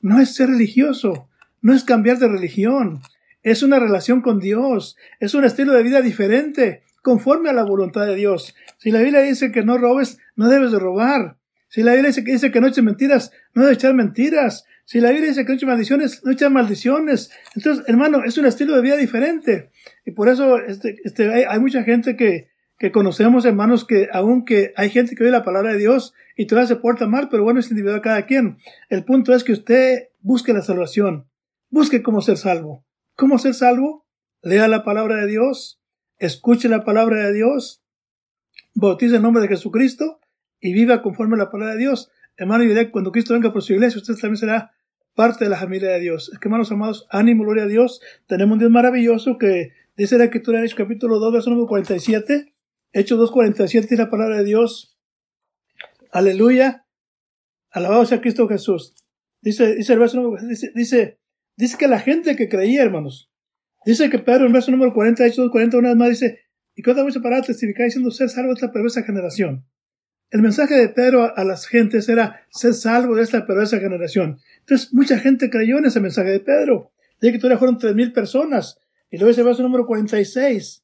no 0.01 0.19
es 0.19 0.35
ser 0.35 0.49
religioso, 0.49 1.29
no 1.61 1.73
es 1.73 1.83
cambiar 1.83 2.19
de 2.19 2.27
religión, 2.27 3.01
es 3.43 3.63
una 3.63 3.79
relación 3.79 4.21
con 4.21 4.39
Dios, 4.39 4.97
es 5.19 5.33
un 5.33 5.45
estilo 5.45 5.73
de 5.73 5.83
vida 5.83 6.01
diferente, 6.01 6.83
conforme 7.01 7.49
a 7.49 7.53
la 7.53 7.63
voluntad 7.63 8.05
de 8.05 8.15
Dios. 8.15 8.55
Si 8.77 8.91
la 8.91 8.99
Biblia 8.99 9.21
dice 9.21 9.51
que 9.51 9.63
no 9.63 9.77
robes, 9.77 10.19
no 10.35 10.49
debes 10.49 10.71
de 10.71 10.79
robar. 10.79 11.37
Si 11.69 11.83
la 11.83 11.93
Biblia 11.93 12.09
dice 12.09 12.23
que, 12.23 12.31
dice 12.31 12.51
que 12.51 12.61
no 12.61 12.67
eches 12.67 12.83
mentiras, 12.83 13.31
no 13.53 13.63
debes 13.63 13.77
echar 13.77 13.93
mentiras. 13.93 14.65
Si 14.85 14.99
la 14.99 15.11
Biblia 15.11 15.29
dice 15.29 15.45
que 15.45 15.51
no 15.51 15.55
eches 15.55 15.67
maldiciones, 15.67 16.21
no 16.23 16.31
eches 16.31 16.51
maldiciones. 16.51 17.31
Entonces, 17.55 17.85
hermano, 17.87 18.23
es 18.25 18.37
un 18.37 18.45
estilo 18.45 18.75
de 18.75 18.81
vida 18.81 18.97
diferente. 18.97 19.69
Y 20.05 20.11
por 20.11 20.29
eso 20.29 20.57
este, 20.57 20.97
este, 21.03 21.45
hay 21.45 21.59
mucha 21.59 21.83
gente 21.83 22.15
que, 22.15 22.48
que 22.79 22.93
conocemos, 22.93 23.43
hermanos, 23.43 23.85
que 23.85 24.07
aunque 24.13 24.73
hay 24.77 24.89
gente 24.89 25.13
que 25.13 25.23
oye 25.23 25.31
la 25.31 25.43
palabra 25.43 25.73
de 25.73 25.79
Dios 25.79 26.13
y 26.37 26.47
todavía 26.47 26.69
se 26.69 26.75
porta 26.77 27.07
mal, 27.07 27.27
pero 27.29 27.43
bueno, 27.43 27.59
es 27.59 27.69
individual 27.69 28.01
cada 28.01 28.25
quien. 28.25 28.57
El 28.87 29.03
punto 29.03 29.35
es 29.35 29.43
que 29.43 29.51
usted 29.51 30.07
busque 30.21 30.53
la 30.53 30.61
salvación. 30.61 31.27
Busque 31.69 32.01
cómo 32.01 32.21
ser 32.21 32.37
salvo. 32.37 32.85
¿Cómo 33.15 33.37
ser 33.37 33.53
salvo? 33.53 34.07
Lea 34.41 34.69
la 34.69 34.85
palabra 34.85 35.17
de 35.17 35.27
Dios, 35.27 35.81
escuche 36.17 36.69
la 36.69 36.85
palabra 36.85 37.27
de 37.27 37.33
Dios, 37.33 37.83
bautice 38.73 39.17
en 39.17 39.23
nombre 39.23 39.41
de 39.41 39.49
Jesucristo 39.49 40.21
y 40.61 40.71
viva 40.71 41.01
conforme 41.01 41.35
a 41.35 41.39
la 41.39 41.51
palabra 41.51 41.73
de 41.73 41.81
Dios. 41.81 42.09
Hermano, 42.37 42.63
y 42.63 42.91
cuando 42.91 43.11
Cristo 43.11 43.33
venga 43.33 43.51
por 43.51 43.61
su 43.61 43.73
iglesia, 43.73 43.99
usted 43.99 44.15
también 44.15 44.37
será 44.37 44.71
parte 45.15 45.43
de 45.43 45.49
la 45.49 45.57
familia 45.57 45.89
de 45.89 45.99
Dios. 45.99 46.29
Es 46.31 46.39
que, 46.39 46.47
hermanos 46.47 46.71
amados, 46.71 47.05
ánimo, 47.11 47.43
gloria 47.43 47.63
a 47.63 47.67
Dios. 47.67 47.99
Tenemos 48.25 48.53
un 48.53 48.59
Dios 48.59 48.71
maravilloso 48.71 49.37
que 49.37 49.73
dice 49.97 50.17
la 50.17 50.23
Escritura 50.23 50.61
en 50.61 50.69
capítulo 50.69 51.19
2, 51.19 51.33
verso 51.33 51.49
número 51.49 51.67
47 51.67 52.53
Hechos 52.91 53.19
2.47 53.31 53.87
y 53.91 53.95
la 53.95 54.09
palabra 54.09 54.37
de 54.37 54.45
Dios. 54.45 54.97
Aleluya. 56.11 56.85
Alabado 57.69 58.05
sea 58.05 58.21
Cristo 58.21 58.47
Jesús. 58.47 58.95
Dice, 59.41 59.75
dice 59.75 59.93
el 59.93 59.99
verso 59.99 60.21
número, 60.21 60.45
dice, 60.45 60.71
dice, 60.73 61.19
dice 61.55 61.77
que 61.77 61.87
la 61.87 61.99
gente 61.99 62.35
que 62.35 62.49
creía, 62.49 62.81
hermanos. 62.81 63.31
Dice 63.85 64.09
que 64.09 64.19
Pedro 64.19 64.47
en 64.47 64.53
verso 64.53 64.71
número 64.71 64.93
40, 64.93 65.25
Hechos 65.25 65.51
2.40, 65.51 65.77
una 65.77 65.89
vez 65.89 65.97
más 65.97 66.09
dice, 66.09 66.39
y 66.75 66.89
otra 66.89 67.03
vez 67.03 67.17
para 67.19 67.41
testificar 67.41 67.85
diciendo 67.85 68.11
ser 68.11 68.29
salvo 68.29 68.49
de 68.49 68.55
esta 68.55 68.71
perversa 68.71 69.03
generación. 69.03 69.65
El 70.31 70.41
mensaje 70.41 70.75
de 70.75 70.89
Pedro 70.89 71.35
a, 71.35 71.43
las 71.43 71.67
gentes 71.67 72.09
era 72.09 72.45
ser 72.49 72.73
salvo 72.73 73.15
de 73.15 73.23
esta 73.23 73.45
perversa 73.45 73.79
generación. 73.79 74.39
Entonces, 74.59 74.93
mucha 74.93 75.19
gente 75.19 75.49
creyó 75.49 75.77
en 75.77 75.85
ese 75.85 75.99
mensaje 75.99 76.29
de 76.31 76.39
Pedro. 76.39 76.91
Dice 77.19 77.33
que 77.33 77.39
todavía 77.39 77.57
fueron 77.57 77.77
tres 77.77 77.95
mil 77.95 78.13
personas. 78.13 78.79
Y 79.09 79.17
luego 79.17 79.29
dice 79.29 79.41
el 79.41 79.47
verso 79.47 79.63
número 79.63 79.85
46 79.85 80.83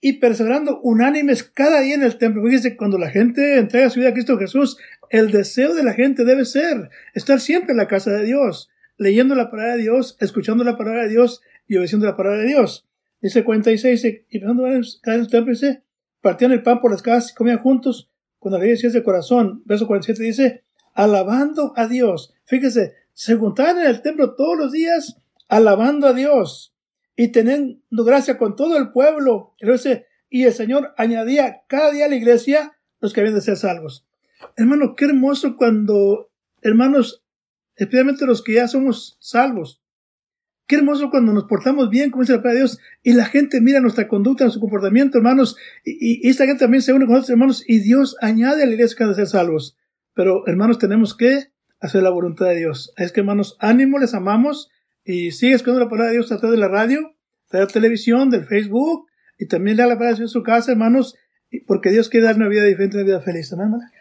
y 0.00 0.14
perseverando 0.14 0.80
unánimes 0.80 1.42
cada 1.42 1.80
día 1.80 1.94
en 1.94 2.02
el 2.02 2.16
templo. 2.16 2.42
Fíjese, 2.44 2.76
cuando 2.76 2.98
la 2.98 3.10
gente 3.10 3.58
entrega 3.58 3.90
su 3.90 4.00
vida 4.00 4.10
a 4.10 4.12
Cristo 4.12 4.38
Jesús, 4.38 4.78
el 5.10 5.30
deseo 5.30 5.74
de 5.74 5.82
la 5.82 5.92
gente 5.92 6.24
debe 6.24 6.44
ser 6.44 6.90
estar 7.14 7.40
siempre 7.40 7.72
en 7.72 7.78
la 7.78 7.88
casa 7.88 8.10
de 8.10 8.24
Dios, 8.24 8.70
leyendo 8.96 9.34
la 9.34 9.50
palabra 9.50 9.76
de 9.76 9.82
Dios, 9.82 10.16
escuchando 10.20 10.64
la 10.64 10.76
palabra 10.76 11.02
de 11.02 11.10
Dios 11.10 11.42
y 11.66 11.76
obedeciendo 11.76 12.06
la 12.06 12.16
palabra 12.16 12.40
de 12.40 12.48
Dios. 12.48 12.86
Dice 13.20 13.44
46, 13.44 14.04
y 14.30 14.38
pensando 14.38 14.66
en 14.66 14.82
el 15.04 15.28
templo, 15.28 15.52
dice, 15.52 15.82
partían 16.22 16.52
el 16.52 16.62
pan 16.62 16.80
por 16.80 16.90
las 16.90 17.02
casas 17.02 17.32
y 17.32 17.34
comían 17.34 17.58
juntos 17.58 18.10
con 18.38 18.54
alegría 18.54 18.90
de 18.90 19.02
corazón. 19.02 19.62
Verso 19.66 19.86
47 19.86 20.22
dice, 20.22 20.64
alabando 20.94 21.74
a 21.76 21.86
Dios. 21.86 22.32
Fíjese, 22.46 22.94
se 23.12 23.36
juntaban 23.36 23.78
en 23.78 23.86
el 23.86 24.00
templo 24.00 24.34
todos 24.34 24.56
los 24.56 24.72
días 24.72 25.18
alabando 25.48 26.06
a 26.06 26.14
Dios 26.14 26.74
y 27.20 27.28
teniendo 27.28 28.02
gracia 28.02 28.38
con 28.38 28.56
todo 28.56 28.78
el 28.78 28.92
pueblo. 28.92 29.54
Y 30.30 30.44
el 30.44 30.54
Señor 30.54 30.94
añadía 30.96 31.64
cada 31.68 31.90
día 31.90 32.06
a 32.06 32.08
la 32.08 32.16
iglesia 32.16 32.72
los 32.98 33.12
que 33.12 33.20
habían 33.20 33.34
de 33.34 33.42
ser 33.42 33.58
salvos. 33.58 34.06
Hermano, 34.56 34.94
qué 34.96 35.04
hermoso 35.04 35.54
cuando, 35.58 36.30
hermanos, 36.62 37.22
especialmente 37.76 38.24
los 38.24 38.42
que 38.42 38.54
ya 38.54 38.68
somos 38.68 39.18
salvos. 39.20 39.82
Qué 40.66 40.76
hermoso 40.76 41.10
cuando 41.10 41.34
nos 41.34 41.44
portamos 41.44 41.90
bien, 41.90 42.10
como 42.10 42.22
dice 42.22 42.32
la 42.32 42.38
palabra 42.38 42.54
de 42.54 42.60
Dios, 42.60 42.78
y 43.02 43.12
la 43.12 43.26
gente 43.26 43.60
mira 43.60 43.80
nuestra 43.80 44.08
conducta, 44.08 44.44
nuestro 44.44 44.62
comportamiento, 44.62 45.18
hermanos, 45.18 45.58
y, 45.84 46.26
esta 46.26 46.46
gente 46.46 46.60
también 46.60 46.80
se 46.80 46.94
une 46.94 47.04
con 47.04 47.16
otros 47.16 47.28
hermanos, 47.28 47.62
y 47.68 47.80
Dios 47.80 48.16
añade 48.22 48.62
a 48.62 48.66
la 48.66 48.72
iglesia 48.72 48.96
que 48.96 49.02
han 49.02 49.10
de 49.10 49.16
ser 49.16 49.26
salvos. 49.26 49.76
Pero, 50.14 50.46
hermanos, 50.46 50.78
tenemos 50.78 51.14
que 51.14 51.52
hacer 51.80 52.02
la 52.02 52.08
voluntad 52.08 52.46
de 52.46 52.56
Dios. 52.56 52.94
Es 52.96 53.12
que, 53.12 53.20
hermanos, 53.20 53.58
ánimo, 53.60 53.98
les 53.98 54.14
amamos, 54.14 54.70
y 55.10 55.32
sigue 55.32 55.54
escuchando 55.54 55.80
la 55.80 55.88
palabra 55.88 56.10
de 56.10 56.18
Dios 56.18 56.32
a 56.32 56.38
través 56.38 56.56
de 56.56 56.60
la 56.60 56.68
radio, 56.68 57.00
de 57.50 57.58
la 57.58 57.66
televisión, 57.66 58.30
del 58.30 58.46
Facebook, 58.46 59.06
y 59.38 59.48
también 59.48 59.76
le 59.76 59.82
la 59.82 59.88
palabra 59.90 60.10
de 60.10 60.16
Dios 60.16 60.30
en 60.30 60.32
su 60.32 60.42
casa, 60.42 60.72
hermanos, 60.72 61.16
porque 61.66 61.90
Dios 61.90 62.08
quiere 62.08 62.26
dar 62.26 62.36
una 62.36 62.48
vida 62.48 62.64
diferente, 62.64 62.96
una 62.96 63.06
vida 63.06 63.20
feliz. 63.20 63.52
Amén, 63.52 63.66
hermana. 63.66 63.92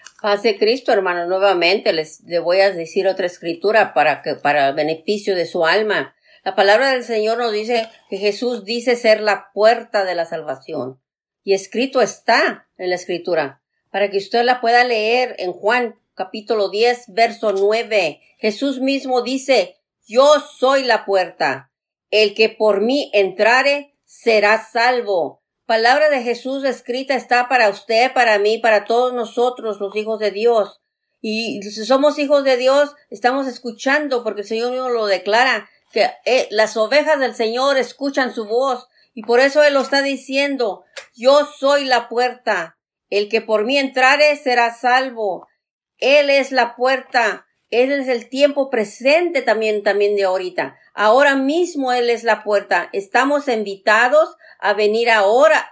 Cristo, 0.59 0.91
hermano, 0.91 1.27
nuevamente 1.27 1.93
les, 1.93 2.21
le 2.25 2.39
voy 2.39 2.59
a 2.59 2.71
decir 2.71 3.07
otra 3.07 3.25
escritura 3.25 3.93
para 3.93 4.21
que, 4.21 4.35
para 4.35 4.69
el 4.69 4.75
beneficio 4.75 5.35
de 5.35 5.45
su 5.45 5.65
alma. 5.65 6.13
La 6.43 6.55
palabra 6.55 6.91
del 6.91 7.03
Señor 7.03 7.37
nos 7.37 7.51
dice 7.51 7.87
que 8.09 8.17
Jesús 8.17 8.65
dice 8.65 8.95
ser 8.95 9.21
la 9.21 9.47
puerta 9.53 10.05
de 10.05 10.15
la 10.15 10.25
salvación. 10.25 10.99
Y 11.43 11.53
escrito 11.53 12.01
está 12.01 12.67
en 12.77 12.89
la 12.89 12.95
escritura, 12.95 13.61
para 13.91 14.09
que 14.09 14.17
usted 14.17 14.43
la 14.43 14.61
pueda 14.61 14.83
leer 14.83 15.35
en 15.39 15.53
Juan 15.53 15.95
capítulo 16.13 16.69
10, 16.69 17.05
verso 17.13 17.53
9. 17.53 18.19
Jesús 18.37 18.81
mismo 18.81 19.21
dice, 19.21 19.78
yo 20.09 20.39
soy 20.57 20.83
la 20.83 21.05
puerta. 21.05 21.71
El 22.09 22.33
que 22.33 22.49
por 22.49 22.81
mí 22.81 23.11
entrare 23.13 23.95
será 24.03 24.65
salvo. 24.65 25.43
Palabra 25.67 26.09
de 26.09 26.23
Jesús 26.23 26.63
escrita 26.63 27.13
está 27.13 27.47
para 27.47 27.69
usted, 27.69 28.11
para 28.11 28.39
mí, 28.39 28.57
para 28.57 28.85
todos 28.85 29.13
nosotros, 29.13 29.79
los 29.79 29.95
hijos 29.95 30.19
de 30.19 30.31
Dios. 30.31 30.81
Y 31.21 31.61
si 31.61 31.85
somos 31.85 32.17
hijos 32.17 32.43
de 32.43 32.57
Dios, 32.57 32.95
estamos 33.11 33.45
escuchando, 33.45 34.23
porque 34.23 34.41
el 34.41 34.47
Señor 34.47 34.71
mismo 34.71 34.89
lo 34.89 35.05
declara, 35.05 35.69
que 35.91 36.09
eh, 36.25 36.47
las 36.49 36.75
ovejas 36.75 37.19
del 37.19 37.35
Señor 37.35 37.77
escuchan 37.77 38.33
su 38.33 38.45
voz. 38.45 38.87
Y 39.13 39.21
por 39.21 39.39
eso 39.39 39.63
Él 39.63 39.75
lo 39.75 39.81
está 39.81 40.01
diciendo, 40.01 40.85
yo 41.15 41.45
soy 41.45 41.85
la 41.85 42.09
puerta. 42.09 42.79
El 43.11 43.29
que 43.29 43.41
por 43.41 43.63
mí 43.65 43.77
entrare 43.77 44.35
será 44.37 44.73
salvo. 44.73 45.47
Él 45.97 46.31
es 46.31 46.51
la 46.51 46.75
puerta. 46.75 47.45
Él 47.69 47.91
es 47.91 48.07
el 48.07 48.29
tiempo 48.29 48.69
presente 48.69 49.41
también, 49.41 49.83
también 49.83 50.15
de 50.15 50.23
ahorita. 50.23 50.77
Ahora 50.93 51.35
mismo 51.35 51.93
Él 51.93 52.09
es 52.09 52.23
la 52.23 52.43
puerta. 52.43 52.89
Estamos 52.93 53.47
invitados 53.47 54.35
a 54.59 54.73
venir 54.73 55.09
ahora 55.09 55.71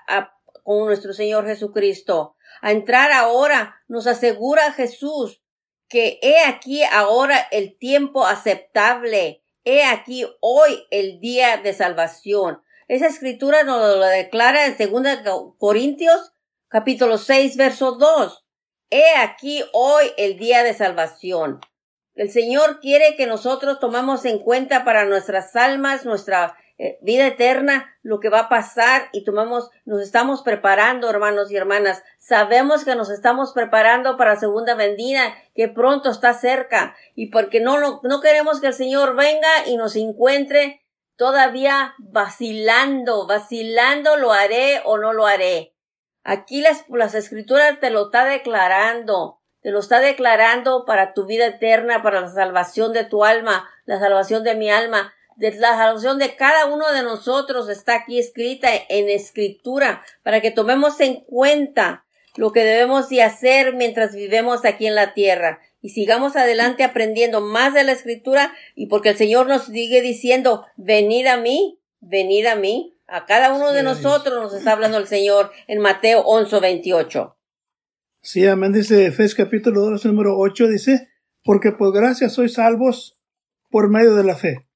con 0.64 0.86
nuestro 0.86 1.14
Señor 1.14 1.48
Jesucristo. 1.48 2.36
A 2.62 2.72
entrar 2.72 3.12
ahora. 3.12 3.82
Nos 3.88 4.06
asegura 4.06 4.74
Jesús 4.74 5.42
que 5.88 6.20
he 6.22 6.44
aquí 6.44 6.84
ahora 6.84 7.40
el 7.52 7.78
tiempo 7.78 8.26
aceptable. 8.26 9.44
He 9.64 9.84
aquí 9.84 10.26
hoy 10.40 10.84
el 10.92 11.20
día 11.20 11.58
de 11.58 11.74
salvación. 11.74 12.62
Esa 12.88 13.08
escritura 13.08 13.64
nos 13.64 13.98
lo 13.98 14.06
declara 14.06 14.66
en 14.66 14.78
2 14.78 15.56
Corintios 15.58 16.34
capítulo 16.68 17.18
6 17.18 17.58
verso 17.58 17.94
2. 17.94 18.46
He 18.90 19.16
aquí 19.18 19.64
hoy 19.74 20.06
el 20.18 20.38
día 20.38 20.64
de 20.64 20.74
salvación. 20.74 21.60
El 22.18 22.32
Señor 22.32 22.80
quiere 22.80 23.16
que 23.16 23.28
nosotros 23.28 23.80
tomamos 23.80 24.26
en 24.26 24.40
cuenta 24.40 24.84
para 24.84 25.06
nuestras 25.06 25.56
almas, 25.56 26.04
nuestra 26.04 26.58
eh, 26.80 26.98
vida 27.04 27.28
eterna, 27.28 27.96
lo 28.02 28.20
que 28.20 28.30
va 28.30 28.40
a 28.40 28.50
pasar 28.50 29.10
y 29.14 29.24
tomamos, 29.24 29.70
nos 29.86 30.02
estamos 30.02 30.42
preparando, 30.42 31.12
hermanos 31.12 31.52
y 31.52 31.56
hermanas. 31.56 32.02
Sabemos 32.18 32.84
que 32.86 32.96
nos 32.96 33.12
estamos 33.12 33.54
preparando 33.54 34.18
para 34.18 34.34
la 34.34 34.40
segunda 34.40 34.74
vendida, 34.74 35.36
que 35.54 35.68
pronto 35.68 36.10
está 36.10 36.34
cerca 36.34 36.96
y 37.14 37.30
porque 37.30 37.60
no, 37.60 37.80
no, 37.80 38.02
no 38.02 38.20
queremos 38.20 38.62
que 38.62 38.68
el 38.68 38.74
Señor 38.74 39.16
venga 39.16 39.68
y 39.68 39.78
nos 39.78 39.96
encuentre 39.96 40.82
todavía 41.18 41.94
vacilando, 42.00 43.28
vacilando, 43.28 44.18
lo 44.18 44.34
haré 44.34 44.82
o 44.86 44.98
no 44.98 45.14
lo 45.14 45.28
haré. 45.28 45.76
Aquí 46.24 46.62
las, 46.62 46.84
las 46.90 47.14
escrituras 47.14 47.80
te 47.80 47.92
lo 47.92 48.06
está 48.06 48.26
declarando 48.26 49.37
te 49.68 49.74
lo 49.74 49.82
está 49.82 50.00
declarando 50.00 50.86
para 50.86 51.14
tu 51.14 51.26
vida 51.26 51.46
eterna, 51.46 52.02
para 52.02 52.22
la 52.22 52.30
salvación 52.30 52.94
de 52.94 53.04
tu 53.04 53.26
alma, 53.26 53.70
la 53.84 54.00
salvación 54.00 54.46
de 54.46 54.56
mi 54.56 54.70
alma. 54.70 55.14
De 55.36 55.52
la 55.56 55.76
salvación 55.76 56.20
de 56.20 56.38
cada 56.38 56.68
uno 56.68 56.90
de 56.94 57.04
nosotros 57.04 57.68
está 57.68 57.96
aquí 57.96 58.18
escrita 58.18 58.70
en 58.88 59.10
escritura 59.10 60.06
para 60.24 60.40
que 60.40 60.52
tomemos 60.52 61.02
en 61.02 61.16
cuenta. 61.16 62.06
lo 62.38 62.54
que 62.54 62.64
debemos 62.64 63.10
de 63.10 63.24
hacer 63.24 63.74
mientras 63.74 64.16
vivemos 64.16 64.64
aquí 64.64 64.88
en 64.88 64.96
la 64.96 65.14
tierra. 65.14 65.60
Y 65.82 65.90
sigamos 65.90 66.38
adelante 66.38 66.86
aprendiendo 66.86 67.42
más 67.42 67.74
de 67.74 67.84
la 67.84 67.92
escritura 67.92 68.54
y 68.74 68.86
porque 68.86 69.10
el 69.10 69.18
Señor 69.18 69.48
nos 69.48 69.66
sigue 69.66 70.00
diciendo, 70.02 70.66
venid 70.78 71.28
a 71.28 71.36
mí, 71.36 71.82
venid 72.00 72.46
a 72.46 72.56
mí. 72.56 72.98
A 73.06 73.26
cada 73.26 73.54
uno 73.54 73.74
de 73.74 73.84
nosotros 73.84 74.42
nos 74.42 74.54
está 74.54 74.72
hablando 74.72 74.98
el 74.98 75.08
Señor 75.08 75.52
en 75.68 75.80
Mateo 75.80 76.22
11, 76.22 76.58
28. 76.62 77.37
Sí, 78.30 78.46
amén. 78.46 78.74
Dice 78.74 79.06
Efesios 79.06 79.36
capítulo 79.36 79.80
2, 79.90 80.06
número 80.08 80.38
8, 80.38 80.68
dice, 80.68 81.08
porque 81.46 81.72
por 81.72 81.94
gracia 81.94 82.28
sois 82.28 82.56
salvos 82.56 83.18
por 83.70 83.90
medio 83.90 84.16
de 84.16 84.26
la 84.26 84.36
fe. 84.36 84.68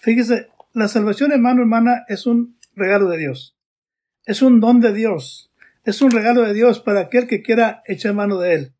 Fíjese, 0.00 0.46
la 0.74 0.86
salvación, 0.86 1.32
hermano, 1.32 1.62
hermana, 1.62 2.04
es 2.06 2.28
un 2.28 2.56
regalo 2.76 3.08
de 3.08 3.18
Dios. 3.18 3.58
Es 4.26 4.42
un 4.42 4.60
don 4.60 4.78
de 4.80 4.92
Dios. 4.92 5.50
Es 5.84 6.02
un 6.02 6.12
regalo 6.12 6.42
de 6.42 6.54
Dios 6.54 6.78
para 6.78 7.00
aquel 7.00 7.26
que 7.26 7.42
quiera 7.42 7.82
echar 7.84 8.14
mano 8.14 8.38
de 8.38 8.54
él. 8.54 8.74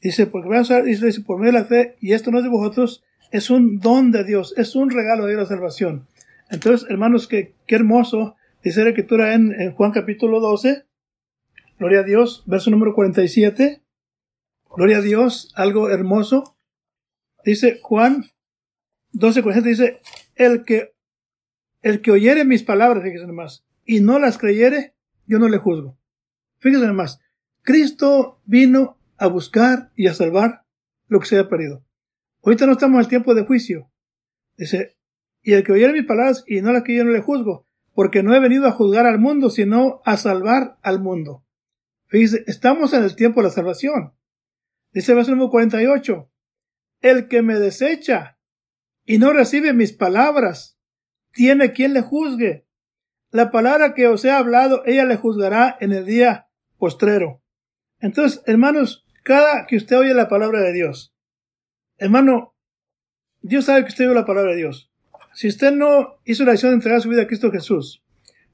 Dice, 0.00 0.26
porque 0.26 0.48
dice, 0.86 1.20
por 1.20 1.38
medio 1.38 1.52
de 1.52 1.58
la 1.58 1.66
fe, 1.66 1.96
y 2.00 2.14
esto 2.14 2.30
no 2.30 2.38
es 2.38 2.44
de 2.44 2.48
vosotros, 2.50 3.04
es 3.32 3.50
un 3.50 3.80
don 3.80 4.12
de 4.12 4.24
Dios, 4.24 4.54
es 4.56 4.74
un 4.74 4.88
regalo 4.88 5.26
de 5.26 5.32
Dios 5.32 5.42
la 5.42 5.56
salvación. 5.56 6.06
Entonces, 6.50 6.88
hermanos, 6.88 7.28
qué, 7.28 7.52
qué 7.66 7.74
hermoso, 7.74 8.34
dice 8.62 8.82
la 8.82 8.88
escritura 8.88 9.34
en, 9.34 9.52
en 9.52 9.72
Juan 9.72 9.92
capítulo 9.92 10.40
12, 10.40 10.86
Gloria 11.78 12.00
a 12.00 12.04
Dios, 12.04 12.44
verso 12.46 12.70
número 12.70 12.94
47. 12.94 13.82
Gloria 14.76 14.98
a 14.98 15.00
Dios, 15.00 15.52
algo 15.56 15.90
hermoso. 15.90 16.56
Dice 17.44 17.80
Juan 17.82 18.24
12, 19.12 19.42
47, 19.42 19.68
dice, 19.68 20.00
el 20.34 20.64
que, 20.64 20.94
el 21.82 22.00
que 22.00 22.10
oyere 22.10 22.44
mis 22.44 22.62
palabras, 22.62 23.02
fíjese 23.04 23.26
nomás, 23.26 23.64
y 23.84 24.00
no 24.00 24.18
las 24.18 24.38
creyere, 24.38 24.94
yo 25.26 25.38
no 25.38 25.48
le 25.48 25.58
juzgo. 25.58 25.98
Fíjese 26.58 26.86
nomás, 26.86 27.20
Cristo 27.62 28.40
vino 28.44 28.98
a 29.16 29.26
buscar 29.28 29.92
y 29.94 30.06
a 30.06 30.14
salvar 30.14 30.64
lo 31.08 31.20
que 31.20 31.26
se 31.26 31.38
haya 31.38 31.48
perdido. 31.48 31.84
Ahorita 32.42 32.66
no 32.66 32.72
estamos 32.72 32.96
en 32.96 33.00
el 33.00 33.08
tiempo 33.08 33.34
de 33.34 33.44
juicio. 33.44 33.90
Dice, 34.56 34.96
y 35.42 35.52
el 35.52 35.62
que 35.62 35.72
oyere 35.72 35.92
mis 35.92 36.06
palabras 36.06 36.44
y 36.46 36.60
no 36.60 36.72
las 36.72 36.82
creyere, 36.82 37.04
yo 37.04 37.10
no 37.10 37.16
le 37.16 37.22
juzgo, 37.22 37.66
porque 37.94 38.22
no 38.22 38.34
he 38.34 38.40
venido 38.40 38.66
a 38.66 38.72
juzgar 38.72 39.06
al 39.06 39.18
mundo, 39.18 39.50
sino 39.50 40.02
a 40.04 40.16
salvar 40.16 40.78
al 40.82 41.00
mundo. 41.00 41.43
Fíjese, 42.06 42.44
estamos 42.46 42.92
en 42.92 43.04
el 43.04 43.16
tiempo 43.16 43.40
de 43.40 43.48
la 43.48 43.54
salvación. 43.54 44.14
Dice 44.92 45.12
el 45.12 45.16
verso 45.16 45.32
número 45.32 45.50
48. 45.50 46.30
El 47.00 47.28
que 47.28 47.42
me 47.42 47.58
desecha 47.58 48.38
y 49.04 49.18
no 49.18 49.32
recibe 49.32 49.72
mis 49.72 49.92
palabras, 49.92 50.78
tiene 51.32 51.72
quien 51.72 51.92
le 51.92 52.00
juzgue. 52.00 52.66
La 53.30 53.50
palabra 53.50 53.94
que 53.94 54.06
os 54.06 54.24
he 54.24 54.30
hablado, 54.30 54.82
ella 54.86 55.04
le 55.04 55.16
juzgará 55.16 55.76
en 55.80 55.92
el 55.92 56.06
día 56.06 56.48
postrero. 56.78 57.42
Entonces, 57.98 58.42
hermanos, 58.46 59.04
cada 59.24 59.66
que 59.66 59.76
usted 59.76 59.98
oye 59.98 60.14
la 60.14 60.28
palabra 60.28 60.60
de 60.60 60.72
Dios, 60.72 61.14
hermano, 61.98 62.54
Dios 63.42 63.64
sabe 63.64 63.82
que 63.82 63.88
usted 63.88 64.06
oye 64.06 64.14
la 64.14 64.26
palabra 64.26 64.52
de 64.52 64.58
Dios. 64.58 64.90
Si 65.32 65.48
usted 65.48 65.72
no 65.72 66.20
hizo 66.24 66.44
la 66.44 66.52
decisión 66.52 66.72
de 66.72 66.76
entregar 66.76 67.00
su 67.00 67.08
vida 67.08 67.22
a 67.22 67.26
Cristo 67.26 67.50
Jesús, 67.50 68.03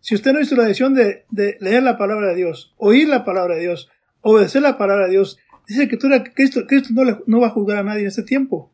si 0.00 0.14
usted 0.14 0.32
no 0.32 0.40
hizo 0.40 0.56
la 0.56 0.64
decisión 0.64 0.94
de, 0.94 1.24
leer 1.60 1.82
la 1.82 1.98
palabra 1.98 2.28
de 2.28 2.36
Dios, 2.36 2.74
oír 2.76 3.08
la 3.08 3.24
palabra 3.24 3.56
de 3.56 3.62
Dios, 3.62 3.90
obedecer 4.22 4.62
la 4.62 4.78
palabra 4.78 5.06
de 5.06 5.12
Dios, 5.12 5.38
dice 5.68 5.88
que 5.88 5.98
Cristo, 6.34 6.66
Cristo 6.66 6.90
no, 6.92 7.22
no 7.26 7.40
va 7.40 7.48
a 7.48 7.50
juzgar 7.50 7.78
a 7.78 7.82
nadie 7.82 8.02
en 8.02 8.08
este 8.08 8.22
tiempo. 8.22 8.72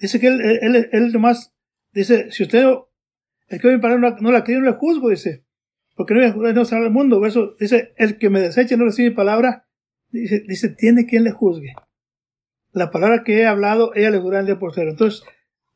Dice 0.00 0.20
que 0.20 0.26
él, 0.26 0.40
él, 0.40 0.88
él, 0.90 1.12
nomás, 1.12 1.54
dice, 1.92 2.30
si 2.30 2.42
usted, 2.42 2.64
el 3.48 3.60
que 3.60 3.68
mi 3.68 3.78
palabra 3.78 4.16
no, 4.20 4.32
la 4.32 4.44
cree, 4.44 4.58
no 4.58 4.64
le 4.64 4.72
juzgo, 4.72 5.10
dice, 5.10 5.44
porque 5.96 6.14
no 6.14 6.52
no 6.52 6.62
al 6.62 6.90
mundo. 6.90 7.24
Eso, 7.26 7.54
dice, 7.58 7.92
el 7.96 8.18
que 8.18 8.30
me 8.30 8.40
deseche 8.40 8.76
no 8.76 8.84
recibe 8.84 9.10
mi 9.10 9.14
palabra, 9.14 9.66
dice, 10.10 10.44
dice, 10.46 10.70
tiene 10.70 11.06
quien 11.06 11.24
le 11.24 11.30
juzgue. 11.30 11.74
La 12.72 12.90
palabra 12.90 13.22
que 13.22 13.40
he 13.40 13.46
hablado, 13.46 13.94
ella 13.94 14.10
le 14.10 14.18
juzgará 14.18 14.40
el 14.40 14.46
día 14.46 14.58
por 14.58 14.74
cero. 14.74 14.90
Entonces, 14.90 15.22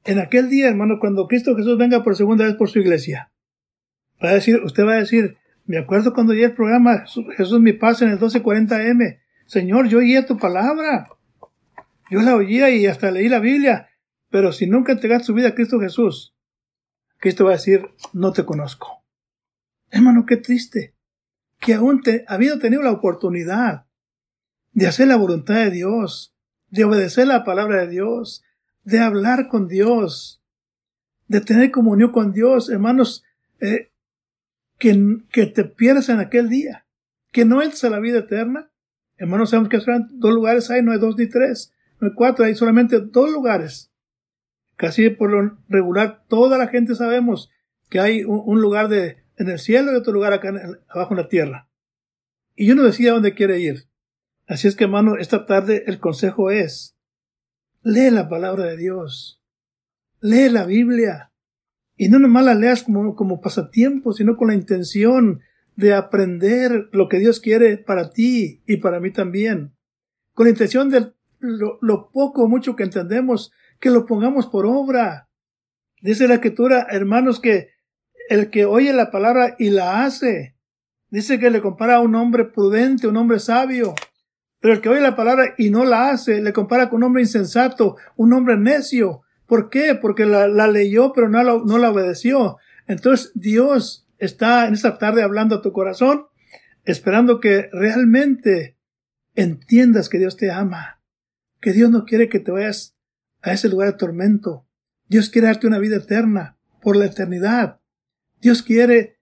en 0.05 0.19
aquel 0.19 0.49
día, 0.49 0.69
hermano, 0.69 0.99
cuando 0.99 1.29
Cristo 1.29 1.55
Jesús 1.55 1.79
venga 1.79 2.03
por 2.03 2.17
segunda 2.17 2.45
vez 2.45 2.55
por 2.55 2.69
su 2.69 2.81
iglesia, 2.81 3.31
Va 4.23 4.31
a 4.31 4.35
decir, 4.35 4.61
usted 4.63 4.85
va 4.85 4.95
a 4.95 5.01
decir, 5.01 5.37
me 5.67 5.79
acuerdo 5.79 6.13
cuando 6.13 6.33
oí 6.33 6.43
el 6.43 6.55
programa 6.55 7.05
Jesús 7.37 7.61
mi 7.61 7.73
paz 7.73 8.03
en 8.03 8.11
el 8.11 8.19
1240M. 8.19 9.21
Señor, 9.47 9.89
yo 9.89 9.99
oía 9.99 10.27
tu 10.27 10.39
palabra. 10.39 11.09
Yo 12.11 12.21
la 12.23 12.37
oía 12.37 12.71
y 12.71 12.87
hasta 12.87 13.11
leí 13.11 13.29
la 13.29 13.39
Biblia. 13.39 13.91
Pero 14.31 14.53
si 14.53 14.67
nunca 14.67 14.93
entregaste 14.93 15.27
tu 15.27 15.35
vida 15.35 15.49
a 15.49 15.55
Cristo 15.55 15.81
Jesús, 15.81 16.35
Cristo 17.19 17.45
va 17.45 17.51
a 17.51 17.55
decir, 17.55 17.89
no 18.13 18.33
te 18.33 18.45
conozco. 18.45 19.05
Hermano, 19.91 20.27
qué 20.27 20.37
triste. 20.37 20.95
Que 21.59 21.75
aún 21.75 22.03
te, 22.03 22.25
habido 22.29 22.59
tenido 22.59 22.83
la 22.83 22.93
oportunidad 22.93 23.87
de 24.73 24.87
hacer 24.87 25.09
la 25.09 25.17
voluntad 25.17 25.57
de 25.57 25.71
Dios, 25.71 26.35
de 26.71 26.85
obedecer 26.85 27.27
la 27.27 27.45
palabra 27.45 27.81
de 27.81 27.89
Dios, 27.89 28.45
de 28.85 29.01
hablar 29.01 29.49
con 29.49 29.67
Dios, 29.67 30.43
de 31.27 31.41
tener 31.41 31.71
comunión 31.71 32.13
con 32.13 32.33
Dios, 32.33 32.71
hermanos, 32.71 33.25
eh, 33.61 33.88
que, 34.79 35.19
que 35.31 35.47
te 35.47 35.65
pierdas 35.65 36.09
en 36.09 36.21
aquel 36.21 36.49
día, 36.49 36.87
que 37.33 37.45
no 37.45 37.63
entres 37.63 37.85
a 37.85 37.91
la 37.91 38.01
vida 38.01 38.21
eterna. 38.21 38.71
Hermanos, 39.17 39.51
sabemos 39.51 39.71
que 39.71 39.79
dos 40.11 40.33
lugares 40.33 40.71
hay, 40.71 40.83
no 40.83 40.93
hay 40.93 40.99
dos 40.99 41.17
ni 41.17 41.29
tres, 41.29 41.75
no 42.01 42.09
hay 42.09 42.15
cuatro, 42.15 42.45
hay 42.45 42.55
solamente 42.55 43.01
dos 43.01 43.31
lugares. 43.31 43.91
Casi 44.77 45.11
por 45.11 45.31
lo 45.31 45.59
regular, 45.69 46.25
toda 46.29 46.57
la 46.57 46.69
gente 46.69 46.95
sabemos 46.95 47.51
que 47.91 47.99
hay 47.99 48.23
un, 48.25 48.61
lugar 48.61 48.89
de, 48.89 49.25
en 49.37 49.51
el 49.51 49.59
cielo 49.59 49.93
y 49.93 49.97
otro 49.97 50.13
lugar 50.13 50.33
acá 50.33 50.53
abajo 50.89 51.15
en 51.15 51.21
la 51.21 51.29
tierra. 51.29 51.69
Y 52.55 52.71
uno 52.71 52.85
decide 52.85 53.11
a 53.11 53.15
dónde 53.15 53.35
quiere 53.35 53.59
ir. 53.59 53.89
Así 54.47 54.69
es 54.69 54.77
que, 54.77 54.85
hermano, 54.85 55.17
esta 55.17 55.47
tarde 55.47 55.85
el 55.87 55.99
consejo 55.99 56.51
es, 56.51 56.97
lee 57.83 58.11
la 58.11 58.29
palabra 58.29 58.65
de 58.65 58.77
Dios, 58.77 59.43
lee 60.21 60.49
la 60.49 60.65
Biblia, 60.65 61.28
y 61.99 62.09
no 62.09 62.19
nomás 62.21 62.45
la 62.45 62.55
leas 62.55 62.85
como, 62.85 63.15
como 63.17 63.41
pasatiempo, 63.41 64.13
sino 64.13 64.37
con 64.37 64.49
la 64.49 64.55
intención 64.55 65.41
de 65.75 65.95
aprender 65.95 66.89
lo 66.93 67.09
que 67.09 67.19
Dios 67.19 67.41
quiere 67.41 67.77
para 67.77 68.11
ti 68.11 68.63
y 68.67 68.79
para 68.79 69.01
mí 69.01 69.13
también. 69.13 69.75
Con 70.33 70.47
la 70.47 70.51
intención 70.51 70.91
de 70.91 71.13
lo, 71.41 72.11
poco 72.13 72.45
o 72.45 72.49
mucho 72.49 72.77
que 72.77 72.85
entendemos, 72.85 73.53
que 73.81 73.91
lo 73.91 74.07
pongamos 74.07 74.47
por 74.47 74.65
obra. 74.65 75.29
Dice 76.01 76.29
la 76.29 76.35
escritura, 76.35 76.87
hermanos, 76.89 77.41
que 77.41 77.71
el 78.29 78.51
que 78.51 78.65
oye 78.65 78.93
la 78.93 79.11
palabra 79.11 79.57
y 79.59 79.71
la 79.71 80.05
hace, 80.05 80.57
dice 81.11 81.39
que 81.39 81.51
le 81.51 81.61
compara 81.61 81.97
a 81.97 82.01
un 82.01 82.15
hombre 82.15 82.45
prudente, 82.45 83.09
un 83.09 83.17
hombre 83.17 83.41
sabio. 83.41 83.95
Pero 84.61 84.75
el 84.75 84.81
que 84.81 84.89
oye 84.89 85.01
la 85.01 85.17
palabra 85.17 85.55
y 85.59 85.71
no 85.71 85.85
la 85.85 86.11
hace, 86.11 86.41
le 86.41 86.53
compara 86.53 86.91
con 86.91 86.99
un 86.99 87.05
hombre 87.05 87.23
insensato, 87.23 87.97
un 88.17 88.33
hombre 88.33 88.57
necio. 88.57 89.23
¿Por 89.49 89.71
qué? 89.71 89.95
Porque 89.95 90.27
la, 90.27 90.69
leyó 90.69 91.15
pero 91.15 91.31
no 91.31 91.43
la, 91.43 91.59
no 91.65 91.79
la 91.79 91.91
obedeció. 91.91 92.59
Entonces 92.87 93.33
Dios 93.35 94.07
está 94.19 94.69
en 94.69 94.75
esta 94.75 94.99
tarde 94.99 95.23
hablando 95.23 95.57
a 95.57 95.63
tu 95.63 95.73
corazón, 95.73 96.27
esperando 96.85 97.41
que 97.41 97.71
realmente 97.73 98.77
entiendas 99.35 100.11
que 100.11 100.19
Dios 100.19 100.37
te 100.37 100.51
ama, 100.51 101.01
que 101.63 101.73
Dios 101.73 101.91
no 101.91 102.05
quiere 102.05 102.29
que 102.29 102.41
te 102.41 102.51
vayas 102.51 102.95
a 103.41 103.55
ese 103.55 103.71
lugar 103.71 103.93
de 103.93 103.99
tormento. 103.99 104.67
Dios 105.09 105.31
quiere 105.31 105.47
darte 105.49 105.67
una 105.67 105.79
vida 105.79 105.97
eterna, 105.97 106.59
por 106.83 106.97
la 106.97 107.07
eternidad. 107.07 107.81
Dios 108.43 108.63
quiere 108.63 109.19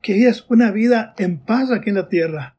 que 0.00 0.14
vivas 0.14 0.46
una 0.48 0.70
vida 0.70 1.14
en 1.18 1.44
paz 1.44 1.70
aquí 1.70 1.90
en 1.90 1.96
la 1.96 2.08
tierra. 2.08 2.58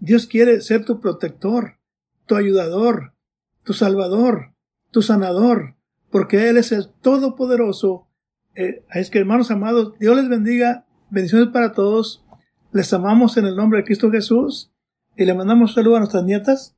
Dios 0.00 0.26
quiere 0.26 0.60
ser 0.60 0.84
tu 0.84 1.00
protector, 1.00 1.78
tu 2.26 2.36
ayudador, 2.36 3.14
tu 3.62 3.72
salvador, 3.72 4.54
tu 4.90 5.00
sanador 5.00 5.76
porque 6.12 6.48
Él 6.48 6.58
es 6.58 6.70
el 6.70 6.88
Todopoderoso. 7.00 8.06
Eh, 8.54 8.84
es 8.94 9.10
que 9.10 9.18
hermanos 9.18 9.50
amados, 9.50 9.98
Dios 9.98 10.14
les 10.14 10.28
bendiga, 10.28 10.84
bendiciones 11.10 11.48
para 11.48 11.72
todos. 11.72 12.22
Les 12.70 12.92
amamos 12.92 13.36
en 13.38 13.46
el 13.46 13.56
nombre 13.56 13.78
de 13.78 13.84
Cristo 13.84 14.10
Jesús 14.10 14.70
y 15.16 15.24
le 15.24 15.34
mandamos 15.34 15.74
saludos 15.74 15.96
a 15.96 16.00
nuestras 16.00 16.24
nietas. 16.24 16.76